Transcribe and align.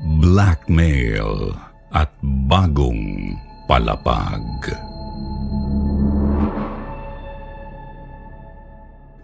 Blackmail 0.00 1.52
at 1.92 2.08
bagong 2.48 3.36
palapag. 3.68 4.40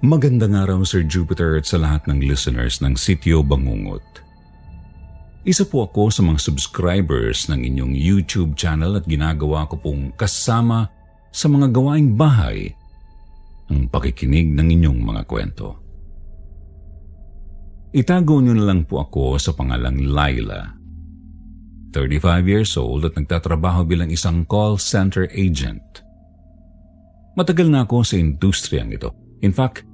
Magandang 0.05 0.53
araw 0.53 0.85
Sir 0.85 1.01
Jupiter 1.01 1.57
at 1.57 1.65
sa 1.65 1.81
lahat 1.81 2.05
ng 2.05 2.21
listeners 2.21 2.85
ng 2.85 2.93
Sityo 2.93 3.41
Bangungot. 3.41 4.05
Isa 5.49 5.65
po 5.65 5.89
ako 5.89 6.13
sa 6.13 6.21
mga 6.21 6.45
subscribers 6.45 7.49
ng 7.49 7.65
inyong 7.65 7.97
YouTube 7.97 8.53
channel 8.53 9.01
at 9.01 9.09
ginagawa 9.09 9.65
ko 9.73 9.81
pong 9.81 10.13
kasama 10.13 10.93
sa 11.33 11.49
mga 11.49 11.73
gawaing 11.73 12.21
bahay 12.21 12.69
ang 13.73 13.89
pakikinig 13.89 14.53
ng 14.53 14.77
inyong 14.77 15.01
mga 15.01 15.23
kwento. 15.25 15.86
Itago 17.97 18.45
niyo 18.45 18.53
na 18.53 18.69
lang 18.69 18.85
po 18.85 19.01
ako 19.01 19.41
sa 19.41 19.57
pangalang 19.57 20.05
Laila. 20.05 20.77
35 21.97 22.45
years 22.45 22.77
old 22.77 23.09
at 23.09 23.17
nagtatrabaho 23.17 23.89
bilang 23.89 24.13
isang 24.13 24.45
call 24.45 24.77
center 24.77 25.25
agent. 25.33 26.05
Matagal 27.41 27.73
na 27.73 27.89
ako 27.89 28.05
sa 28.05 28.21
industriyang 28.21 28.93
ito 28.93 29.27
In 29.45 29.53
fact, 29.53 29.85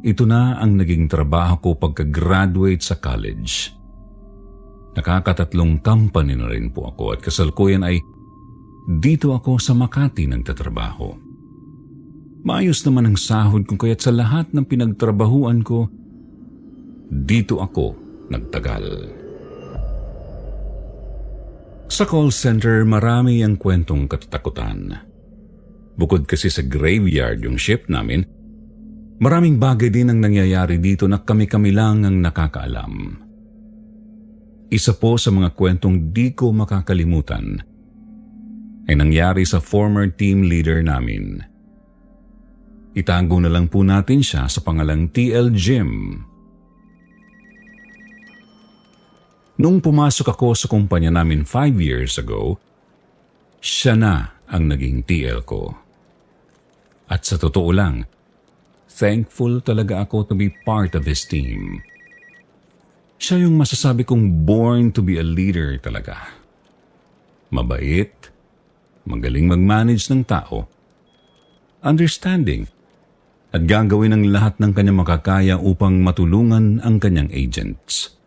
ito 0.00 0.24
na 0.24 0.56
ang 0.56 0.78
naging 0.78 1.10
trabaho 1.10 1.58
ko 1.60 1.68
pagka-graduate 1.76 2.80
sa 2.80 2.96
college. 2.96 3.74
Nakakatatlong 4.96 5.82
company 5.84 6.38
na 6.38 6.48
rin 6.48 6.72
po 6.72 6.88
ako 6.88 7.18
at 7.18 7.20
kasalukuyan 7.20 7.84
ay 7.84 8.00
dito 8.88 9.36
ako 9.36 9.60
sa 9.60 9.76
Makati 9.76 10.24
nagtatrabaho. 10.24 11.12
Maayos 12.46 12.80
naman 12.86 13.12
ang 13.12 13.18
sahod 13.18 13.68
ko 13.68 13.76
kaya't 13.76 14.00
sa 14.00 14.14
lahat 14.14 14.48
ng 14.54 14.64
pinagtrabahuan 14.64 15.60
ko, 15.60 15.90
dito 17.08 17.64
ako 17.64 17.96
nagtagal. 18.28 18.84
Sa 21.88 22.04
call 22.04 22.28
center, 22.30 22.84
marami 22.84 23.40
ang 23.40 23.56
kwentong 23.56 24.06
katatakutan. 24.06 24.92
Bukod 25.96 26.28
kasi 26.28 26.52
sa 26.52 26.60
graveyard 26.62 27.42
yung 27.42 27.56
shift 27.56 27.88
namin, 27.88 28.22
Maraming 29.18 29.58
bagay 29.58 29.90
din 29.90 30.14
ang 30.14 30.22
nangyayari 30.22 30.78
dito 30.78 31.10
na 31.10 31.18
kami-kami 31.18 31.74
lang 31.74 32.06
ang 32.06 32.22
nakakaalam. 32.22 33.18
Isa 34.70 34.94
po 34.94 35.18
sa 35.18 35.34
mga 35.34 35.58
kwentong 35.58 36.14
di 36.14 36.30
ko 36.38 36.54
makakalimutan 36.54 37.58
ay 38.86 38.94
nangyari 38.94 39.42
sa 39.42 39.58
former 39.58 40.06
team 40.14 40.46
leader 40.46 40.86
namin. 40.86 41.42
Itago 42.94 43.42
na 43.42 43.50
lang 43.50 43.66
po 43.66 43.82
natin 43.82 44.22
siya 44.22 44.46
sa 44.46 44.62
pangalang 44.62 45.10
TL 45.10 45.50
Jim. 45.50 46.22
Nung 49.58 49.82
pumasok 49.82 50.38
ako 50.38 50.54
sa 50.54 50.70
kumpanya 50.70 51.10
namin 51.10 51.42
five 51.42 51.74
years 51.82 52.14
ago, 52.14 52.62
siya 53.58 53.98
na 53.98 54.38
ang 54.46 54.70
naging 54.70 55.02
TL 55.02 55.42
ko. 55.42 55.74
At 57.10 57.26
sa 57.26 57.34
totoo 57.34 57.74
lang, 57.74 58.06
Thankful 58.98 59.62
talaga 59.62 60.02
ako 60.02 60.26
to 60.26 60.34
be 60.34 60.50
part 60.66 60.98
of 60.98 61.06
his 61.06 61.22
team. 61.22 61.86
Siya 63.14 63.46
yung 63.46 63.54
masasabi 63.54 64.02
kong 64.02 64.42
born 64.42 64.90
to 64.90 65.06
be 65.06 65.22
a 65.22 65.22
leader 65.22 65.78
talaga. 65.78 66.34
Mabait, 67.54 68.10
magaling 69.06 69.46
mag-manage 69.46 70.10
ng 70.10 70.26
tao, 70.26 70.66
understanding, 71.78 72.66
at 73.54 73.70
gagawin 73.70 74.18
ang 74.18 74.26
lahat 74.34 74.58
ng 74.58 74.74
kanyang 74.74 74.98
makakaya 74.98 75.54
upang 75.62 76.02
matulungan 76.02 76.82
ang 76.82 76.98
kanyang 76.98 77.30
agents. 77.30 78.17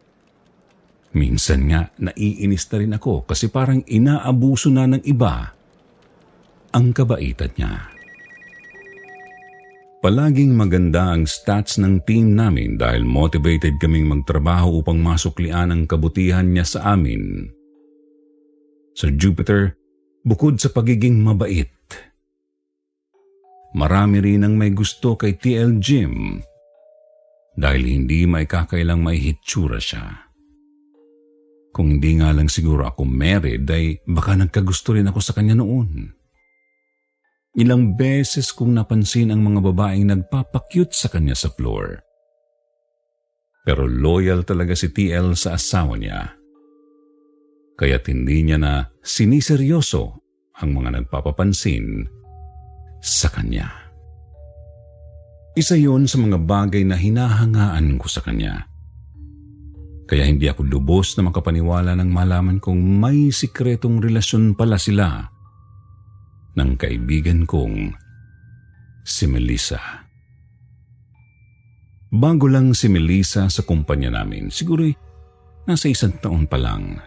Minsan 1.11 1.67
nga, 1.67 1.91
naiinis 1.99 2.71
na 2.71 2.75
rin 2.79 2.95
ako 2.95 3.27
kasi 3.27 3.51
parang 3.51 3.83
inaabuso 3.83 4.71
na 4.71 4.87
ng 4.87 5.03
iba 5.03 5.51
ang 6.71 6.95
kabaitan 6.95 7.51
niya. 7.59 7.91
Palaging 10.01 10.57
maganda 10.57 11.13
ang 11.13 11.29
stats 11.29 11.77
ng 11.77 12.01
team 12.07 12.33
namin 12.33 12.73
dahil 12.73 13.05
motivated 13.05 13.77
kaming 13.77 14.09
magtrabaho 14.09 14.81
upang 14.81 14.97
masuklian 14.97 15.69
ang 15.69 15.85
kabutihan 15.85 16.47
niya 16.47 16.65
sa 16.65 16.97
amin. 16.97 17.53
Sir 18.97 19.13
Jupiter, 19.13 19.77
bukod 20.25 20.57
sa 20.57 20.73
pagiging 20.73 21.21
mabait, 21.21 21.69
marami 23.77 24.25
rin 24.25 24.41
ang 24.41 24.57
may 24.57 24.73
gusto 24.73 25.13
kay 25.13 25.37
TL 25.37 25.77
Jim 25.77 26.41
dahil 27.53 27.83
hindi 27.85 28.25
may 28.25 28.49
kakailang 28.49 29.05
may 29.05 29.21
hitsura 29.21 29.77
siya. 29.77 30.30
Kung 31.71 31.97
hindi 31.97 32.19
nga 32.19 32.35
lang 32.35 32.51
siguro 32.51 32.83
ako 32.83 33.07
married 33.07 33.63
ay 33.71 34.03
baka 34.03 34.35
nagkagusto 34.35 34.95
rin 34.95 35.07
ako 35.07 35.19
sa 35.23 35.31
kanya 35.31 35.55
noon. 35.55 36.11
Ilang 37.55 37.99
beses 37.99 38.55
kong 38.55 38.75
napansin 38.75 39.31
ang 39.31 39.43
mga 39.43 39.59
babaeng 39.71 40.07
nagpapakyut 40.07 40.95
sa 40.95 41.11
kanya 41.11 41.35
sa 41.35 41.51
floor. 41.51 41.99
Pero 43.67 43.87
loyal 43.87 44.47
talaga 44.47 44.71
si 44.75 44.91
TL 44.91 45.35
sa 45.35 45.59
asawa 45.59 45.99
niya. 45.99 46.31
Kaya't 47.75 48.07
hindi 48.07 48.47
niya 48.47 48.57
na 48.59 48.73
siniseryoso 49.03 50.23
ang 50.63 50.69
mga 50.75 51.01
nagpapapansin 51.01 52.07
sa 53.03 53.27
kanya. 53.27 53.67
Isa 55.51 55.75
yon 55.75 56.07
sa 56.07 56.15
mga 56.15 56.39
bagay 56.47 56.87
na 56.87 56.95
hinahangaan 56.95 57.99
ko 57.99 58.07
sa 58.07 58.23
kanya. 58.23 58.70
Kaya 60.11 60.27
hindi 60.27 60.51
ako 60.51 60.67
lubos 60.67 61.15
na 61.15 61.31
makapaniwala 61.31 61.95
nang 61.95 62.11
malaman 62.11 62.59
kong 62.59 62.99
may 62.99 63.31
sikretong 63.31 64.03
relasyon 64.03 64.59
pala 64.59 64.75
sila 64.75 65.23
ng 66.59 66.71
kaibigan 66.75 67.47
kong 67.47 67.95
si 69.07 69.23
Melissa. 69.31 69.79
Bago 72.11 72.51
lang 72.51 72.75
si 72.75 72.91
Melissa 72.91 73.47
sa 73.47 73.63
kumpanya 73.63 74.19
namin, 74.19 74.51
siguro 74.51 74.83
nasa 75.63 75.87
isang 75.87 76.19
taon 76.19 76.43
pa 76.43 76.59
lang. 76.59 76.99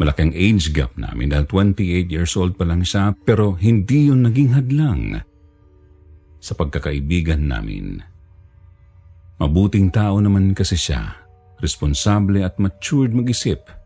Malaking 0.00 0.32
age 0.32 0.72
gap 0.72 0.96
namin 0.96 1.36
dahil 1.36 1.44
28 1.44 2.08
years 2.08 2.32
old 2.40 2.56
pa 2.56 2.64
lang 2.64 2.80
siya 2.80 3.12
pero 3.28 3.60
hindi 3.60 4.08
yun 4.08 4.24
naging 4.24 4.56
hadlang 4.56 5.20
sa 6.40 6.56
pagkakaibigan 6.56 7.44
namin. 7.44 8.00
Mabuting 9.36 9.92
tao 9.92 10.16
naman 10.16 10.56
kasi 10.56 10.80
siya, 10.80 11.27
responsable 11.60 12.42
at 12.42 12.56
matured 12.56 13.14
mag-isip 13.14 13.78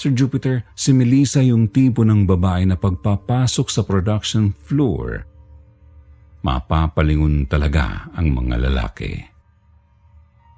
Sir 0.00 0.16
Jupiter, 0.16 0.64
si 0.72 0.96
Melissa 0.96 1.44
yung 1.44 1.68
tipo 1.68 2.00
ng 2.00 2.24
babae 2.24 2.64
na 2.64 2.80
pagpapasok 2.80 3.68
sa 3.68 3.84
production 3.84 4.48
floor, 4.48 5.28
mapapalingon 6.40 7.44
talaga 7.44 8.08
ang 8.16 8.32
mga 8.32 8.64
lalaki. 8.64 9.12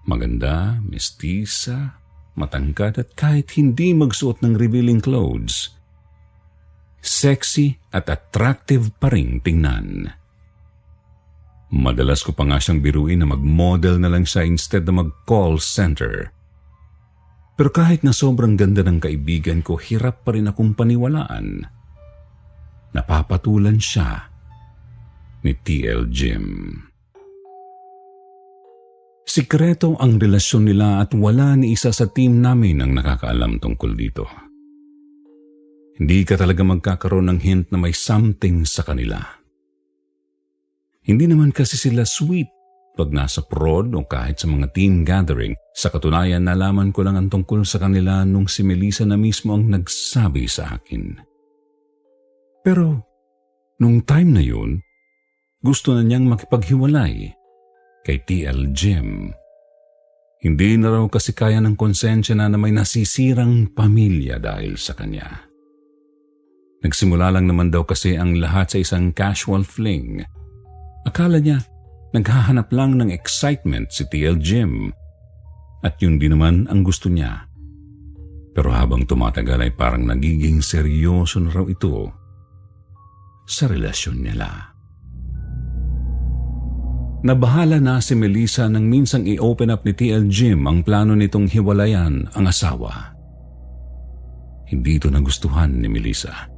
Maganda, 0.07 0.79
mestisa, 0.87 1.99
matangkad 2.39 3.03
at 3.03 3.19
kahit 3.19 3.59
hindi 3.59 3.91
magsuot 3.91 4.47
ng 4.47 4.55
revealing 4.55 5.03
clothes, 5.03 5.75
sexy 7.03 7.83
at 7.91 8.07
attractive 8.07 8.95
pa 9.03 9.11
rin 9.11 9.43
tingnan. 9.43 10.07
Madalas 11.73 12.21
ko 12.21 12.37
pa 12.37 12.45
nga 12.45 12.61
siyang 12.61 12.85
biruin 12.85 13.25
na 13.25 13.29
mag-model 13.33 13.97
na 13.97 14.13
lang 14.13 14.29
siya 14.29 14.45
instead 14.45 14.85
na 14.85 15.01
mag-call 15.01 15.57
center. 15.57 16.29
Pero 17.57 17.73
kahit 17.73 18.05
na 18.05 18.13
sobrang 18.13 18.61
ganda 18.61 18.85
ng 18.85 19.01
kaibigan 19.01 19.65
ko, 19.65 19.81
hirap 19.81 20.21
pa 20.21 20.37
rin 20.37 20.53
akong 20.53 20.77
paniwalaan. 20.77 21.65
Napapatulan 22.93 23.81
siya 23.81 24.29
ni 25.41 25.57
TL 25.57 26.13
Jim. 26.13 26.47
Sikreto 29.25 29.97
ang 29.97 30.21
relasyon 30.21 30.69
nila 30.69 31.01
at 31.01 31.17
wala 31.17 31.57
ni 31.57 31.73
isa 31.73 31.89
sa 31.89 32.05
team 32.05 32.45
namin 32.45 32.85
ang 32.85 32.93
nakakaalam 32.93 33.57
tungkol 33.57 33.97
dito. 33.97 34.29
Hindi 35.97 36.21
ka 36.29 36.37
talaga 36.37 36.61
magkakaroon 36.61 37.33
ng 37.33 37.41
hint 37.41 37.67
na 37.73 37.81
may 37.81 37.97
something 37.97 38.69
sa 38.69 38.85
kanila. 38.85 39.42
Hindi 41.03 41.27
naman 41.27 41.51
kasi 41.51 41.75
sila 41.75 42.07
sweet 42.07 42.47
pag 42.93 43.09
nasa 43.09 43.41
prod 43.41 43.97
o 43.97 44.05
kahit 44.05 44.39
sa 44.39 44.47
mga 44.47 44.71
team 44.77 45.03
gathering. 45.03 45.57
Sa 45.73 45.89
katunayan, 45.89 46.45
nalaman 46.45 46.93
ko 46.93 47.03
lang 47.03 47.17
ang 47.17 47.29
tungkol 47.33 47.65
sa 47.65 47.81
kanila 47.81 48.23
nung 48.23 48.47
si 48.47 48.61
Melissa 48.61 49.09
na 49.09 49.17
mismo 49.17 49.57
ang 49.57 49.73
nagsabi 49.73 50.45
sa 50.45 50.77
akin. 50.77 51.17
Pero, 52.63 53.01
nung 53.81 54.05
time 54.05 54.31
na 54.31 54.45
yun, 54.45 54.79
gusto 55.65 55.97
na 55.97 56.05
niyang 56.05 56.29
makipaghiwalay 56.29 57.33
kay 58.05 58.17
TL 58.23 58.71
Jim. 58.77 59.33
Hindi 60.43 60.75
na 60.75 60.91
raw 60.91 61.07
kasi 61.07 61.33
kaya 61.33 61.63
ng 61.63 61.79
konsensya 61.79 62.35
na 62.35 62.51
na 62.51 62.59
may 62.59 62.75
nasisirang 62.75 63.71
pamilya 63.73 64.43
dahil 64.43 64.75
sa 64.75 64.93
kanya. 64.99 65.47
Nagsimula 66.83 67.31
lang 67.31 67.47
naman 67.47 67.71
daw 67.71 67.87
kasi 67.87 68.19
ang 68.19 68.35
lahat 68.43 68.75
sa 68.75 68.79
isang 68.83 69.15
casual 69.15 69.63
fling. 69.63 70.27
Akala 71.03 71.43
niya, 71.43 71.59
naghahanap 72.15 72.71
lang 72.71 72.99
ng 72.99 73.11
excitement 73.11 73.91
si 73.91 74.07
TL 74.07 74.39
Jim. 74.39 74.95
At 75.83 75.99
yun 75.99 76.21
din 76.21 76.39
naman 76.39 76.71
ang 76.71 76.87
gusto 76.87 77.11
niya. 77.11 77.51
Pero 78.53 78.71
habang 78.71 79.03
tumatagal 79.09 79.67
ay 79.67 79.73
parang 79.75 80.07
nagiging 80.07 80.63
seryoso 80.63 81.43
na 81.43 81.51
raw 81.51 81.67
ito 81.67 82.13
sa 83.49 83.67
relasyon 83.67 84.19
nila. 84.23 84.73
Nabahala 87.23 87.79
na 87.79 88.03
si 88.03 88.19
Melissa 88.19 88.67
nang 88.67 88.91
minsang 88.91 89.23
i-open 89.27 89.71
up 89.71 89.87
ni 89.87 89.95
TL 89.95 90.27
Jim 90.27 90.67
ang 90.67 90.83
plano 90.83 91.15
nitong 91.15 91.47
hiwalayan 91.51 92.27
ang 92.35 92.45
asawa. 92.51 93.15
Hindi 94.67 94.99
ito 94.99 95.07
nagustuhan 95.07 95.71
ni 95.79 95.87
Melissa. 95.87 96.51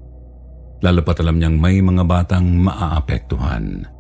Lalo 0.81 1.00
pat 1.05 1.20
alam 1.20 1.37
niyang 1.37 1.61
may 1.61 1.85
mga 1.85 2.05
batang 2.08 2.49
maaapektuhan. 2.64 3.94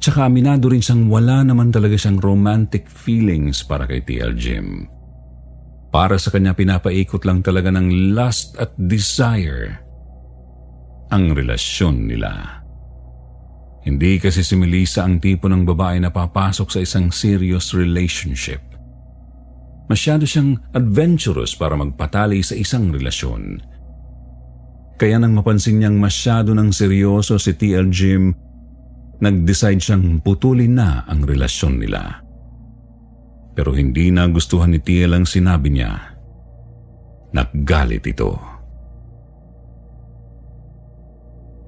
Tsaka 0.00 0.28
aminado 0.28 0.68
rin 0.70 0.84
siyang 0.84 1.08
wala 1.08 1.42
naman 1.42 1.72
talaga 1.72 1.96
siyang 1.96 2.20
romantic 2.20 2.86
feelings 2.86 3.64
para 3.64 3.88
kay 3.88 4.04
TL 4.04 4.36
Jim. 4.36 4.86
Para 5.90 6.20
sa 6.20 6.28
kanya 6.28 6.52
pinapaikot 6.52 7.24
lang 7.24 7.40
talaga 7.40 7.72
ng 7.72 8.12
lust 8.12 8.60
at 8.60 8.74
desire 8.76 9.80
ang 11.08 11.32
relasyon 11.32 12.10
nila. 12.10 12.62
Hindi 13.86 14.18
kasi 14.18 14.42
si 14.42 14.58
Melissa 14.58 15.06
ang 15.06 15.22
tipo 15.22 15.46
ng 15.46 15.62
babae 15.62 16.02
na 16.02 16.10
papasok 16.10 16.68
sa 16.74 16.82
isang 16.82 17.14
serious 17.14 17.70
relationship. 17.70 18.58
Masyado 19.86 20.26
siyang 20.26 20.58
adventurous 20.74 21.54
para 21.54 21.78
magpatali 21.78 22.42
sa 22.42 22.58
isang 22.58 22.90
relasyon. 22.90 23.62
Kaya 24.98 25.22
nang 25.22 25.38
mapansin 25.38 25.78
niyang 25.78 26.02
masyado 26.02 26.50
ng 26.50 26.74
seryoso 26.74 27.38
si 27.38 27.54
TL 27.54 27.86
Jim, 27.94 28.34
nag-decide 29.20 29.80
siyang 29.80 30.20
putulin 30.20 30.76
na 30.76 31.04
ang 31.08 31.24
relasyon 31.24 31.80
nila. 31.80 32.20
Pero 33.56 33.72
hindi 33.72 34.12
na 34.12 34.28
gustuhan 34.28 34.76
ni 34.76 34.80
TL 34.80 35.16
ang 35.16 35.24
sinabi 35.24 35.72
niya. 35.72 35.96
Naggalit 37.32 38.04
ito. 38.04 38.36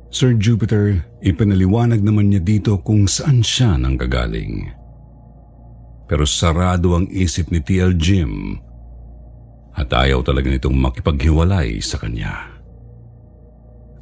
Sir 0.08 0.36
Jupiter, 0.36 1.04
ipinaliwanag 1.20 2.00
naman 2.00 2.32
niya 2.32 2.40
dito 2.40 2.80
kung 2.80 3.04
saan 3.04 3.44
siya 3.44 3.76
nang 3.76 4.00
gagaling. 4.00 4.72
Pero 6.08 6.24
sarado 6.24 6.96
ang 6.96 7.04
isip 7.12 7.52
ni 7.52 7.60
TL 7.60 7.96
Jim 8.00 8.56
at 9.76 9.92
ayaw 9.92 10.24
talaga 10.24 10.48
nitong 10.50 10.74
makipaghiwalay 10.74 11.78
sa 11.84 12.00
kanya. 12.00 12.57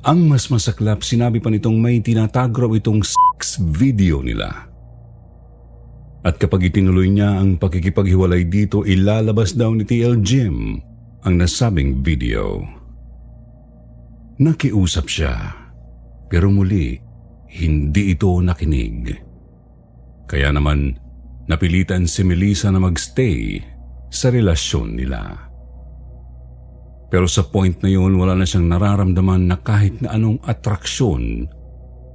Ang 0.06 0.30
mas 0.30 0.46
masaklap, 0.54 1.02
sinabi 1.02 1.42
pa 1.42 1.50
nitong 1.50 1.82
may 1.82 1.98
tinatagraw 1.98 2.70
itong 2.78 3.02
sex 3.02 3.58
video 3.58 4.22
nila. 4.22 4.70
At 6.22 6.38
kapag 6.38 6.70
itinuloy 6.70 7.10
niya 7.10 7.42
ang 7.42 7.58
pakikipaghiwalay 7.58 8.46
dito, 8.46 8.86
ilalabas 8.86 9.58
daw 9.58 9.74
ni 9.74 9.82
TL 9.82 10.22
Jim 10.22 10.78
ang 11.26 11.34
nasabing 11.34 12.06
video. 12.06 12.62
Nakiusap 14.38 15.10
siya 15.10 15.66
pero 16.26 16.50
muli, 16.50 16.98
hindi 17.58 18.10
ito 18.10 18.34
nakinig. 18.42 19.14
Kaya 20.26 20.50
naman, 20.50 20.98
napilitan 21.46 22.10
si 22.10 22.26
Melissa 22.26 22.74
na 22.74 22.82
magstay 22.82 23.62
sa 24.10 24.34
relasyon 24.34 24.98
nila. 24.98 25.45
Pero 27.06 27.30
sa 27.30 27.46
point 27.46 27.74
na 27.82 27.90
yun, 27.90 28.18
wala 28.18 28.34
na 28.34 28.42
siyang 28.42 28.66
nararamdaman 28.66 29.46
na 29.46 29.56
kahit 29.62 30.02
na 30.02 30.14
anong 30.14 30.42
atraksyon 30.42 31.46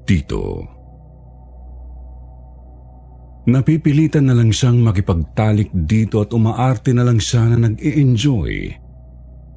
dito. 0.03 0.67
Napipilitan 3.47 4.29
na 4.29 4.37
lang 4.37 4.53
siyang 4.53 4.83
makipagtalik 4.83 5.73
dito 5.73 6.21
at 6.21 6.29
umaarte 6.35 6.93
na 6.93 7.07
lang 7.07 7.17
siya 7.17 7.49
na 7.49 7.57
nag-i-enjoy 7.71 8.53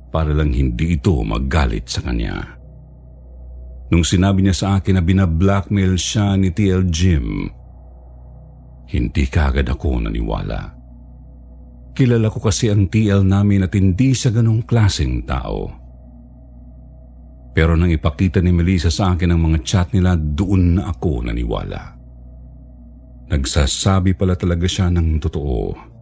para 0.08 0.31
lang 0.31 0.54
hindi 0.54 0.96
ito 0.96 1.20
maggalit 1.20 1.90
sa 1.90 2.00
kanya. 2.06 2.56
Nung 3.92 4.06
sinabi 4.06 4.46
niya 4.46 4.56
sa 4.56 4.66
akin 4.78 4.96
na 4.96 5.02
binablackmail 5.04 5.98
siya 5.98 6.38
ni 6.38 6.54
TL 6.54 6.88
Jim, 6.88 7.50
hindi 8.88 9.25
kagad 9.28 9.69
ako 9.69 10.06
naniwala. 10.08 10.83
Kilala 11.94 12.26
ko 12.26 12.43
kasi 12.43 12.75
ang 12.75 12.91
TL 12.91 13.23
namin 13.23 13.62
at 13.62 13.73
hindi 13.79 14.11
siya 14.11 14.35
ganong 14.35 14.67
klaseng 14.67 15.23
tao. 15.23 15.70
Pero 17.55 17.79
nang 17.79 17.94
ipakita 17.94 18.43
ni 18.43 18.50
Melissa 18.50 18.91
sa 18.91 19.14
akin 19.14 19.31
ang 19.31 19.46
mga 19.46 19.62
chat 19.62 19.88
nila, 19.94 20.19
doon 20.19 20.82
na 20.82 20.91
ako 20.91 21.31
naniwala. 21.31 21.94
Nagsasabi 23.31 24.19
pala 24.19 24.35
talaga 24.35 24.67
siya 24.67 24.91
ng 24.91 25.23
totoo. 25.23 25.94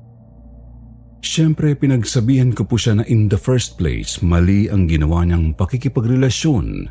Siyempre, 1.22 1.76
pinagsabihan 1.76 2.56
ko 2.56 2.64
po 2.66 2.80
siya 2.80 2.98
na 2.98 3.04
in 3.06 3.28
the 3.28 3.38
first 3.38 3.76
place, 3.76 4.18
mali 4.24 4.66
ang 4.72 4.88
ginawa 4.88 5.22
niyang 5.22 5.54
pakikipagrelasyon 5.54 6.88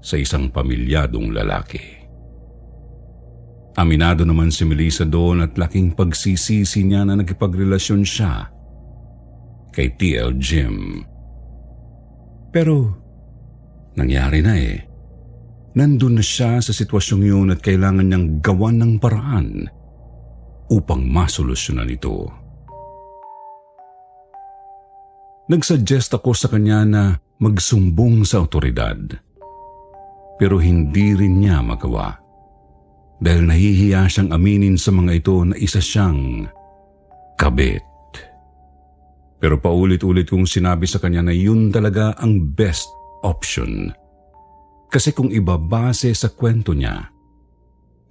sa 0.00 0.16
isang 0.16 0.48
pamilyadong 0.54 1.34
lalaki. 1.34 2.05
Aminado 3.76 4.24
naman 4.24 4.48
si 4.48 4.64
Melissa 4.64 5.04
doon 5.04 5.44
at 5.44 5.60
laking 5.60 5.92
pagsisisi 5.92 6.80
niya 6.80 7.04
na 7.04 7.20
nagkipagrelasyon 7.20 8.02
siya 8.08 8.48
kay 9.68 9.92
TL 10.00 10.40
Jim. 10.40 11.04
Pero 12.48 12.96
nangyari 14.00 14.40
na 14.40 14.56
eh. 14.56 14.80
Nandun 15.76 16.16
na 16.16 16.24
siya 16.24 16.56
sa 16.64 16.72
sitwasyong 16.72 17.24
yun 17.28 17.52
at 17.52 17.60
kailangan 17.60 18.08
niyang 18.08 18.40
gawan 18.40 18.80
ng 18.80 18.92
paraan 18.96 19.68
upang 20.72 21.04
masolusyonan 21.04 21.92
ito. 21.92 22.32
Nagsuggest 25.52 26.16
ako 26.16 26.32
sa 26.32 26.48
kanya 26.48 26.80
na 26.88 27.02
magsumbong 27.36 28.24
sa 28.24 28.40
otoridad 28.40 29.20
pero 30.40 30.60
hindi 30.60 31.16
rin 31.16 31.44
niya 31.44 31.60
magawa. 31.60 32.25
Dahil 33.16 33.48
nahihiya 33.48 34.08
siyang 34.08 34.30
aminin 34.36 34.76
sa 34.76 34.92
mga 34.92 35.12
ito 35.16 35.36
na 35.40 35.56
isa 35.56 35.80
siyang 35.80 36.44
kabit. 37.40 37.84
Pero 39.40 39.60
paulit-ulit 39.60 40.28
kong 40.28 40.48
sinabi 40.48 40.88
sa 40.88 41.00
kanya 41.00 41.28
na 41.28 41.34
yun 41.36 41.68
talaga 41.72 42.16
ang 42.20 42.52
best 42.56 42.88
option. 43.24 43.92
Kasi 44.88 45.12
kung 45.12 45.28
ibabase 45.28 46.12
sa 46.16 46.32
kwento 46.32 46.72
niya, 46.72 47.08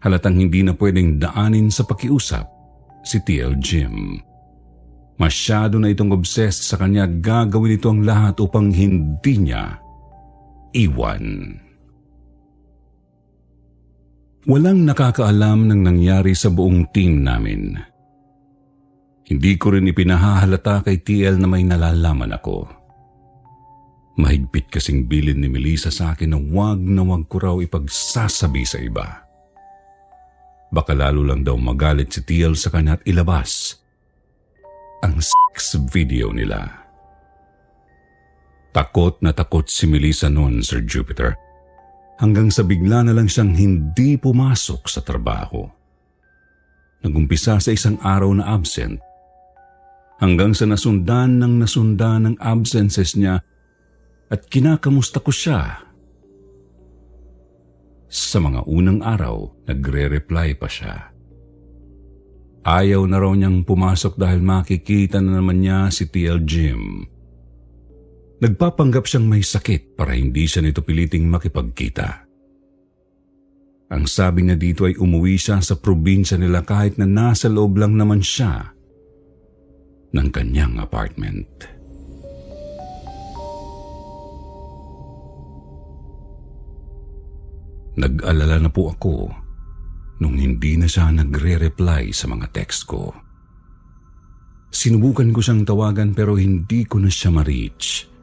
halatang 0.06 0.38
hindi 0.38 0.62
na 0.62 0.78
pwedeng 0.78 1.18
daanin 1.18 1.74
sa 1.74 1.86
pakiusap 1.86 2.46
si 3.02 3.22
TL 3.26 3.58
Jim. 3.58 4.22
Masyado 5.16 5.80
na 5.80 5.90
itong 5.90 6.12
obsessed 6.12 6.68
sa 6.68 6.76
kanya 6.76 7.08
gagawin 7.08 7.80
ito 7.80 7.88
ang 7.88 8.04
lahat 8.04 8.36
upang 8.38 8.70
hindi 8.70 9.34
niya 9.40 9.80
iwan. 10.76 11.56
Walang 14.46 14.86
nakakaalam 14.86 15.66
ng 15.66 15.82
nangyari 15.82 16.38
sa 16.38 16.54
buong 16.54 16.94
team 16.94 17.26
namin. 17.26 17.74
Hindi 19.26 19.58
ko 19.58 19.74
rin 19.74 19.90
ipinahahalata 19.90 20.86
kay 20.86 21.02
TL 21.02 21.42
na 21.42 21.50
may 21.50 21.66
nalalaman 21.66 22.30
ako. 22.30 22.70
Mahigpit 24.22 24.70
kasing 24.70 25.10
bilin 25.10 25.42
ni 25.42 25.50
Melissa 25.50 25.90
sa 25.90 26.14
akin 26.14 26.30
na 26.30 26.38
wag 26.38 26.78
na 26.78 27.02
wag 27.02 27.26
ko 27.26 27.42
raw 27.42 27.56
ipagsasabi 27.58 28.64
sa 28.70 28.78
iba. 28.78 29.26
Baka 30.70 30.94
lalo 30.94 31.26
lang 31.26 31.42
daw 31.42 31.58
magalit 31.58 32.14
si 32.14 32.22
TL 32.22 32.54
sa 32.54 32.70
kanya 32.70 33.02
at 33.02 33.04
ilabas 33.10 33.82
ang 35.02 35.18
sex 35.26 35.74
video 35.90 36.30
nila. 36.30 36.86
Takot 38.78 39.18
na 39.26 39.34
takot 39.34 39.66
si 39.66 39.90
Melissa 39.90 40.30
noon, 40.30 40.62
Sir 40.62 40.86
Jupiter 40.86 41.45
hanggang 42.20 42.48
sa 42.52 42.64
bigla 42.64 43.04
na 43.04 43.14
lang 43.16 43.28
siyang 43.28 43.52
hindi 43.56 44.16
pumasok 44.16 44.88
sa 44.88 45.04
trabaho. 45.04 45.68
Nagumpisa 47.04 47.62
sa 47.62 47.70
isang 47.70 48.00
araw 48.02 48.32
na 48.34 48.56
absent 48.56 48.98
hanggang 50.20 50.56
sa 50.56 50.64
nasundan 50.68 51.44
ng 51.44 51.60
nasundan 51.60 52.28
ng 52.28 52.36
absences 52.40 53.20
niya 53.20 53.44
at 54.32 54.48
kinakamusta 54.48 55.20
ko 55.20 55.32
siya. 55.32 55.86
Sa 58.08 58.40
mga 58.40 58.64
unang 58.64 59.04
araw, 59.04 59.68
nagre-reply 59.68 60.56
pa 60.56 60.72
siya. 60.72 61.12
Ayaw 62.66 63.06
na 63.06 63.22
raw 63.22 63.30
niyang 63.36 63.62
pumasok 63.62 64.18
dahil 64.18 64.42
makikita 64.42 65.22
na 65.22 65.38
naman 65.38 65.62
niya 65.62 65.92
si 65.94 66.10
TL 66.10 66.42
Jim. 66.48 67.06
Nagpapanggap 68.36 69.08
siyang 69.08 69.32
may 69.32 69.40
sakit 69.40 69.96
para 69.96 70.12
hindi 70.12 70.44
siya 70.44 70.60
nito 70.60 70.84
piliting 70.84 71.24
makipagkita. 71.32 72.28
Ang 73.96 74.04
sabi 74.12 74.44
niya 74.44 74.60
dito 74.60 74.84
ay 74.84 75.00
umuwi 75.00 75.40
siya 75.40 75.64
sa 75.64 75.80
probinsya 75.80 76.36
nila 76.36 76.66
kahit 76.68 77.00
na 77.00 77.08
nasa 77.08 77.48
loob 77.48 77.80
lang 77.80 77.96
naman 77.96 78.20
siya 78.20 78.76
ng 80.12 80.28
kanyang 80.36 80.76
apartment. 80.84 81.48
Nag-alala 87.96 88.60
na 88.60 88.68
po 88.68 88.92
ako 88.92 89.32
nung 90.20 90.36
hindi 90.36 90.76
na 90.76 90.92
siya 90.92 91.08
nagre-reply 91.16 92.12
sa 92.12 92.28
mga 92.28 92.52
text 92.52 92.84
ko. 92.84 93.16
Sinubukan 94.76 95.32
ko 95.32 95.40
siyang 95.40 95.64
tawagan 95.64 96.12
pero 96.12 96.36
hindi 96.36 96.84
ko 96.84 97.00
na 97.00 97.08
siya 97.08 97.32
ma-reach. 97.32 98.15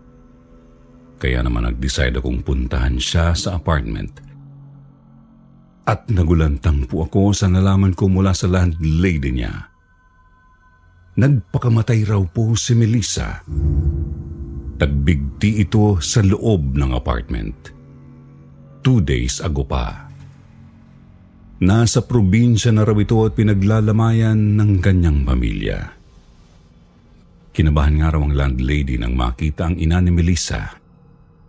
Kaya 1.22 1.38
naman 1.46 1.62
nag-decide 1.70 2.18
akong 2.18 2.42
puntahan 2.42 2.98
siya 2.98 3.30
sa 3.38 3.54
apartment. 3.54 4.18
At 5.86 6.10
nagulantang 6.10 6.90
po 6.90 7.06
ako 7.06 7.30
sa 7.30 7.46
nalaman 7.46 7.94
ko 7.94 8.10
mula 8.10 8.34
sa 8.34 8.50
landlady 8.50 9.30
niya. 9.30 9.70
Nagpakamatay 11.14 12.10
raw 12.10 12.18
po 12.26 12.58
si 12.58 12.74
Melissa. 12.74 13.38
Nagbigti 14.82 15.62
ito 15.62 16.02
sa 16.02 16.26
loob 16.26 16.74
ng 16.74 16.90
apartment 16.90 17.70
two 18.82 18.98
days 18.98 19.38
ago 19.38 19.62
pa. 19.62 20.10
Nasa 21.62 22.02
probinsya 22.02 22.74
na 22.74 22.82
raw 22.82 22.98
ito 22.98 23.22
at 23.22 23.38
pinaglalamayan 23.38 24.58
ng 24.58 24.82
kanyang 24.82 25.22
pamilya. 25.22 25.94
Kinabahan 27.54 28.02
nga 28.02 28.10
raw 28.10 28.18
ang 28.26 28.34
landlady 28.34 28.98
nang 28.98 29.14
makita 29.14 29.70
ang 29.70 29.78
ina 29.78 30.02
ni 30.02 30.10
Melissa. 30.10 30.81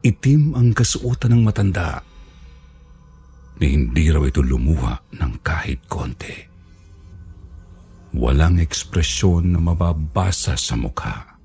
Itim 0.04 0.52
ang 0.54 0.76
kasuotan 0.76 1.32
ng 1.34 1.42
matanda. 1.48 2.04
Ni 3.64 3.68
hindi 3.72 4.12
raw 4.12 4.24
ito 4.28 4.44
lumuha 4.44 5.16
ng 5.16 5.34
kahit 5.40 5.88
konti. 5.88 6.36
Walang 8.14 8.60
ekspresyon 8.60 9.56
na 9.56 9.60
mababasa 9.64 10.60
sa 10.60 10.76
mukha. 10.76 11.40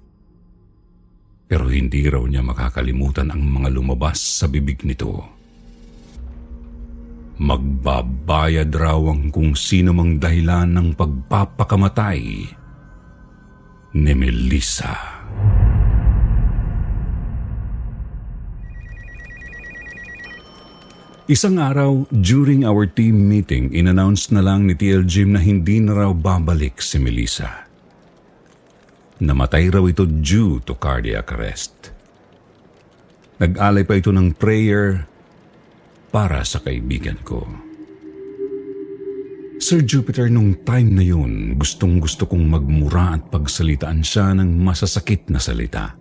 Pero 1.48 1.70
hindi 1.70 2.04
raw 2.10 2.20
niya 2.26 2.42
makakalimutan 2.44 3.30
ang 3.32 3.40
mga 3.40 3.72
lumabas 3.72 4.20
sa 4.20 4.50
bibig 4.50 4.84
nito 4.84 5.38
magbabayad 7.38 8.74
raw 8.74 8.98
ang 9.14 9.30
kung 9.30 9.54
sino 9.54 9.94
mang 9.94 10.18
dahilan 10.18 10.74
ng 10.74 10.88
pagpapakamatay 10.98 12.20
ni 13.94 14.12
Melissa. 14.18 15.17
Isang 21.28 21.60
araw, 21.60 22.08
during 22.08 22.64
our 22.64 22.88
team 22.88 23.28
meeting, 23.28 23.68
inannounce 23.76 24.32
na 24.32 24.40
lang 24.40 24.64
ni 24.64 24.72
TL 24.72 25.04
Jim 25.04 25.36
na 25.36 25.44
hindi 25.44 25.76
na 25.76 25.92
raw 25.92 26.16
babalik 26.16 26.80
si 26.80 26.96
Melissa. 26.96 27.68
Namatay 29.20 29.68
raw 29.68 29.84
ito 29.84 30.08
due 30.08 30.64
to 30.64 30.72
cardiac 30.80 31.28
arrest. 31.36 31.92
Nag-alay 33.44 33.84
pa 33.84 34.00
ito 34.00 34.08
ng 34.08 34.40
prayer 34.40 35.04
para 36.08 36.40
sa 36.48 36.64
kaibigan 36.64 37.20
ko. 37.20 37.44
Sir 39.60 39.84
Jupiter, 39.84 40.32
nung 40.32 40.64
time 40.64 40.96
na 40.96 41.04
yun, 41.04 41.60
gustong 41.60 42.00
gusto 42.00 42.24
kong 42.24 42.48
magmura 42.48 43.20
at 43.20 43.28
pagsalitaan 43.28 44.00
siya 44.00 44.32
ng 44.32 44.64
masasakit 44.64 45.28
na 45.28 45.44
salita. 45.44 45.92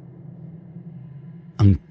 Ang 1.60 1.87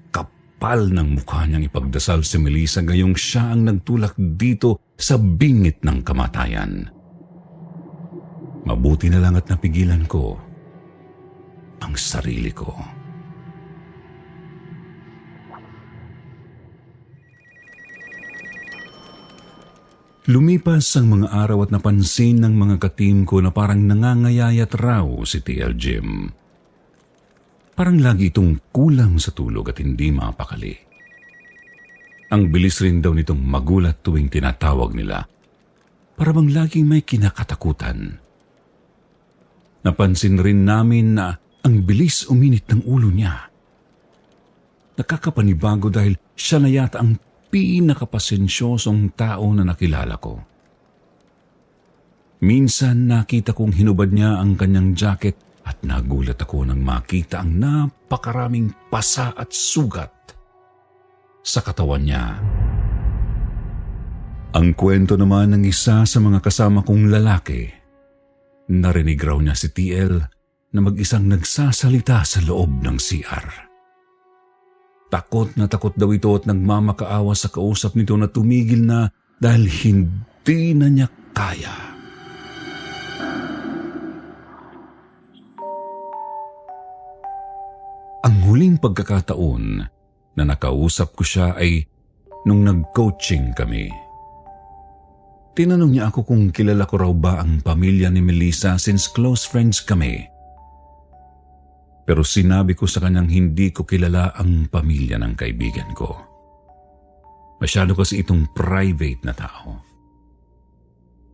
kapal 0.57 0.89
ng 0.89 1.21
mukha 1.21 1.45
niyang 1.45 1.69
ipagdasal 1.69 2.25
si 2.25 2.41
Melissa 2.41 2.81
gayong 2.81 3.13
siya 3.13 3.53
ang 3.53 3.69
nagtulak 3.69 4.17
dito 4.17 4.89
sa 4.97 5.13
bingit 5.13 5.85
ng 5.85 6.01
kamatayan. 6.01 6.89
Mabuti 8.65 9.05
na 9.13 9.21
lang 9.21 9.37
at 9.37 9.45
napigilan 9.53 10.09
ko 10.09 10.33
ang 11.77 11.93
sarili 11.93 12.49
ko. 12.49 12.73
Lumipas 20.25 20.89
ang 20.97 21.21
mga 21.21 21.37
araw 21.37 21.69
at 21.69 21.71
napansin 21.71 22.41
ng 22.41 22.57
mga 22.57 22.81
katim 22.81 23.29
ko 23.29 23.45
na 23.45 23.53
parang 23.53 23.85
nangangayayat 23.85 24.73
raw 24.73 25.05
si 25.21 25.37
TL 25.37 25.77
Jim. 25.77 26.33
Parang 27.77 28.01
lagi 28.01 28.33
itong 28.33 28.73
kulang 28.73 29.21
sa 29.21 29.29
tulog 29.29 29.69
at 29.69 29.77
hindi 29.77 30.09
mapakali. 30.09 30.73
Ang 32.33 32.49
bilis 32.49 32.81
rin 32.81 33.05
daw 33.05 33.13
nitong 33.13 33.37
magulat 33.37 34.01
tuwing 34.01 34.33
tinatawag 34.33 34.97
nila. 34.97 35.21
Para 36.17 36.33
bang 36.33 36.49
laging 36.49 36.89
may 36.89 37.05
kinakatakutan. 37.05 38.17
Napansin 39.85 40.41
rin 40.41 40.65
namin 40.65 41.21
na 41.21 41.37
ang 41.37 41.85
bilis 41.85 42.25
uminit 42.25 42.65
ng 42.65 42.81
ulo 42.81 43.13
niya. 43.13 43.45
Nakakapanibago 44.97 45.93
dahil 45.93 46.17
siya 46.33 46.57
na 46.57 46.73
yata 46.73 46.97
ang 46.97 47.21
pinakapasensyosong 47.53 49.13
tao 49.13 49.53
na 49.53 49.61
nakilala 49.61 50.17
ko. 50.17 50.41
Minsan 52.41 53.05
nakita 53.05 53.53
kong 53.53 53.77
hinubad 53.77 54.09
niya 54.09 54.41
ang 54.41 54.57
kanyang 54.57 54.97
jacket 54.97 55.46
at 55.67 55.83
nagulat 55.83 56.39
ako 56.39 56.63
nang 56.63 56.79
makita 56.79 57.43
ang 57.43 57.59
napakaraming 57.59 58.71
pasa 58.87 59.35
at 59.35 59.51
sugat 59.51 60.31
sa 61.43 61.59
katawan 61.59 62.07
niya. 62.07 62.39
Ang 64.55 64.71
kwento 64.79 65.19
naman 65.19 65.51
ng 65.51 65.63
isa 65.67 66.07
sa 66.07 66.17
mga 66.23 66.39
kasama 66.39 66.81
kong 66.87 67.11
lalaki, 67.11 67.67
narinig 68.71 69.19
raw 69.19 69.35
niya 69.43 69.59
si 69.59 69.67
TL 69.75 70.15
na 70.71 70.79
mag-isang 70.79 71.27
nagsasalita 71.27 72.23
sa 72.23 72.39
loob 72.43 72.79
ng 72.79 72.95
CR. 72.95 73.47
Takot 75.07 75.55
na 75.55 75.67
takot 75.71 75.95
daw 75.95 76.11
ito 76.11 76.31
at 76.35 76.47
nagmamakaawa 76.47 77.31
sa 77.31 77.47
kausap 77.47 77.95
nito 77.95 78.15
na 78.19 78.27
tumigil 78.27 78.83
na 78.83 79.07
dahil 79.39 79.67
hindi 79.67 80.75
na 80.75 80.87
niya 80.91 81.07
kaya. 81.31 81.96
Ang 88.27 88.43
huling 88.43 88.75
pagkakataon 88.75 89.87
na 90.35 90.43
nakausap 90.43 91.15
ko 91.15 91.23
siya 91.23 91.55
ay 91.55 91.87
nung 92.43 92.59
nag-coaching 92.67 93.55
kami. 93.55 93.87
Tinanong 95.55 95.95
niya 95.95 96.11
ako 96.11 96.27
kung 96.27 96.51
kilala 96.51 96.83
ko 96.83 96.99
raw 96.99 97.13
ba 97.15 97.39
ang 97.39 97.63
pamilya 97.63 98.11
ni 98.11 98.19
Melissa 98.19 98.75
since 98.75 99.07
close 99.07 99.47
friends 99.47 99.79
kami. 99.79 100.27
Pero 102.03 102.19
sinabi 102.27 102.75
ko 102.75 102.83
sa 102.83 102.99
kanyang 102.99 103.31
hindi 103.31 103.71
ko 103.71 103.87
kilala 103.87 104.35
ang 104.35 104.67
pamilya 104.67 105.15
ng 105.23 105.33
kaibigan 105.39 105.95
ko. 105.95 106.11
Masyado 107.63 107.95
kasi 107.95 108.27
itong 108.27 108.51
private 108.51 109.23
na 109.23 109.31
tao. 109.31 109.71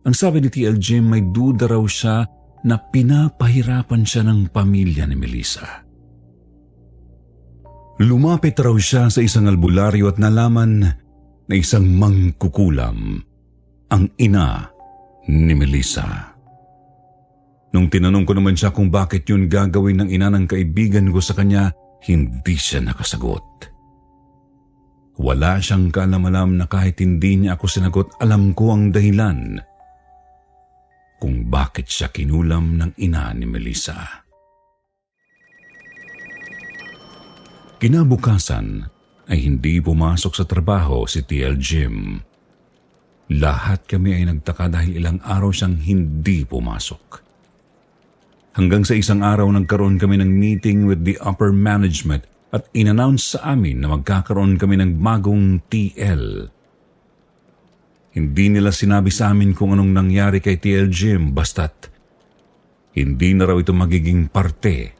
Ang 0.06 0.14
sabi 0.14 0.38
ni 0.38 0.46
TL 0.46 0.78
Jim 0.78 1.10
may 1.10 1.26
duda 1.26 1.66
raw 1.66 1.82
siya 1.82 2.22
na 2.62 2.78
pinapahirapan 2.78 4.06
siya 4.06 4.22
ng 4.30 4.54
pamilya 4.54 5.10
ni 5.10 5.18
Melissa. 5.18 5.83
Lumapit 8.02 8.58
raw 8.58 8.74
siya 8.74 9.06
sa 9.06 9.22
isang 9.22 9.46
albularyo 9.46 10.10
at 10.10 10.18
nalaman 10.18 10.82
na 11.46 11.54
isang 11.54 11.86
mangkukulam 11.94 13.22
ang 13.92 14.04
ina 14.18 14.66
ni 15.30 15.54
Melissa. 15.54 16.34
Nung 17.70 17.86
tinanong 17.86 18.26
ko 18.26 18.34
naman 18.34 18.58
siya 18.58 18.74
kung 18.74 18.90
bakit 18.90 19.26
yun 19.30 19.46
gagawin 19.46 20.02
ng 20.02 20.08
ina 20.10 20.26
ng 20.30 20.46
kaibigan 20.50 21.10
ko 21.14 21.22
sa 21.22 21.38
kanya, 21.38 21.70
hindi 22.06 22.54
siya 22.58 22.82
nakasagot. 22.82 23.70
Wala 25.14 25.62
siyang 25.62 25.94
kalamalam 25.94 26.58
na 26.58 26.66
kahit 26.66 26.98
hindi 26.98 27.38
niya 27.38 27.54
ako 27.54 27.66
sinagot, 27.70 28.08
alam 28.18 28.50
ko 28.58 28.74
ang 28.74 28.90
dahilan 28.90 29.62
kung 31.22 31.46
bakit 31.46 31.86
siya 31.86 32.10
kinulam 32.10 32.74
ng 32.74 32.90
ina 32.98 33.30
ni 33.38 33.46
Melissa. 33.46 34.23
Kinabukasan 37.82 38.86
ay 39.28 39.38
hindi 39.44 39.80
pumasok 39.80 40.32
sa 40.32 40.44
trabaho 40.44 41.08
si 41.08 41.24
TL 41.24 41.56
Jim. 41.58 42.20
Lahat 43.34 43.88
kami 43.88 44.20
ay 44.20 44.28
nagtaka 44.28 44.68
dahil 44.68 45.00
ilang 45.00 45.18
araw 45.24 45.48
siyang 45.48 45.80
hindi 45.80 46.44
pumasok. 46.44 47.24
Hanggang 48.54 48.86
sa 48.86 48.94
isang 48.94 49.24
araw 49.24 49.50
nagkaroon 49.50 49.98
kami 49.98 50.20
ng 50.22 50.30
meeting 50.30 50.86
with 50.86 51.02
the 51.02 51.18
upper 51.18 51.50
management 51.50 52.22
at 52.54 52.70
inannounce 52.70 53.34
sa 53.34 53.56
amin 53.56 53.82
na 53.82 53.90
magkakaroon 53.90 54.54
kami 54.54 54.78
ng 54.78 55.02
bagong 55.02 55.58
TL. 55.66 56.46
Hindi 58.14 58.46
nila 58.46 58.70
sinabi 58.70 59.10
sa 59.10 59.34
amin 59.34 59.50
kung 59.58 59.74
anong 59.74 59.90
nangyari 59.90 60.38
kay 60.38 60.62
TL 60.62 60.86
Jim 60.86 61.34
basta't 61.34 61.90
hindi 62.94 63.34
na 63.34 63.50
raw 63.50 63.58
ito 63.58 63.74
magiging 63.74 64.30
parte 64.30 64.94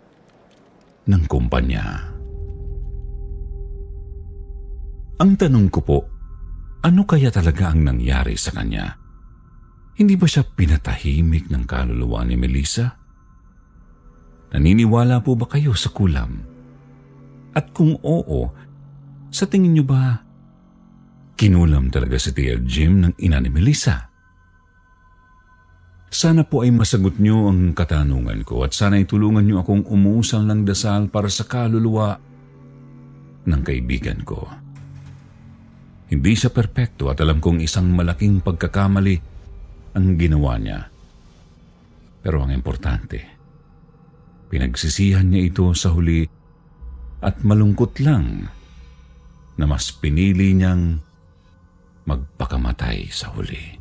ng 1.07 1.23
kumpanya. 1.31 2.13
Ang 5.14 5.38
tanong 5.38 5.71
ko 5.71 5.80
po, 5.80 5.99
ano 6.83 7.06
kaya 7.06 7.30
talaga 7.30 7.71
ang 7.71 7.87
nangyari 7.87 8.35
sa 8.35 8.50
kanya? 8.50 8.99
Hindi 9.94 10.18
ba 10.18 10.26
siya 10.26 10.42
pinatahimik 10.42 11.54
ng 11.54 11.64
kaluluwa 11.71 12.26
ni 12.26 12.35
Melissa? 12.35 12.99
Naniniwala 14.50 15.23
po 15.23 15.38
ba 15.38 15.47
kayo 15.47 15.71
sa 15.78 15.94
kulam? 15.94 16.42
At 17.54 17.71
kung 17.71 17.94
oo, 18.02 18.50
sa 19.30 19.47
tingin 19.47 19.78
niyo 19.78 19.87
ba 19.87 20.18
kinulam 21.38 21.94
talaga 21.94 22.18
si 22.18 22.35
Tia 22.35 22.59
Jim 22.59 23.06
ng 23.06 23.14
ina 23.23 23.38
ni 23.38 23.54
Melissa? 23.54 24.11
Sana 26.11 26.42
po 26.42 26.66
ay 26.66 26.75
masagot 26.75 27.23
niyo 27.23 27.50
ang 27.50 27.71
katanungan 27.75 28.42
ko 28.42 28.66
at 28.66 28.75
sana 28.75 28.99
ay 28.99 29.06
tulungan 29.06 29.47
niyo 29.47 29.62
akong 29.62 29.87
umusal 29.87 30.42
ng 30.47 30.66
dasal 30.66 31.06
para 31.06 31.30
sa 31.30 31.47
kaluluwa 31.47 32.18
ng 33.47 33.62
kaibigan 33.62 34.23
ko. 34.26 34.63
Hindi 36.08 36.32
siya 36.37 36.52
perpekto 36.52 37.08
at 37.08 37.18
alam 37.25 37.40
kong 37.40 37.64
isang 37.64 37.88
malaking 37.92 38.44
pagkakamali 38.44 39.16
ang 39.96 40.06
ginawa 40.20 40.61
niya. 40.61 40.80
Pero 42.20 42.44
ang 42.44 42.52
importante, 42.52 43.18
pinagsisihan 44.49 45.28
niya 45.28 45.49
ito 45.49 45.73
sa 45.73 45.92
huli 45.92 46.25
at 47.25 47.40
malungkot 47.40 48.00
lang 48.04 48.49
na 49.56 49.64
mas 49.64 49.92
pinili 49.96 50.52
niyang 50.52 51.00
magpakamatay 52.04 53.08
sa 53.08 53.32
huli. 53.32 53.80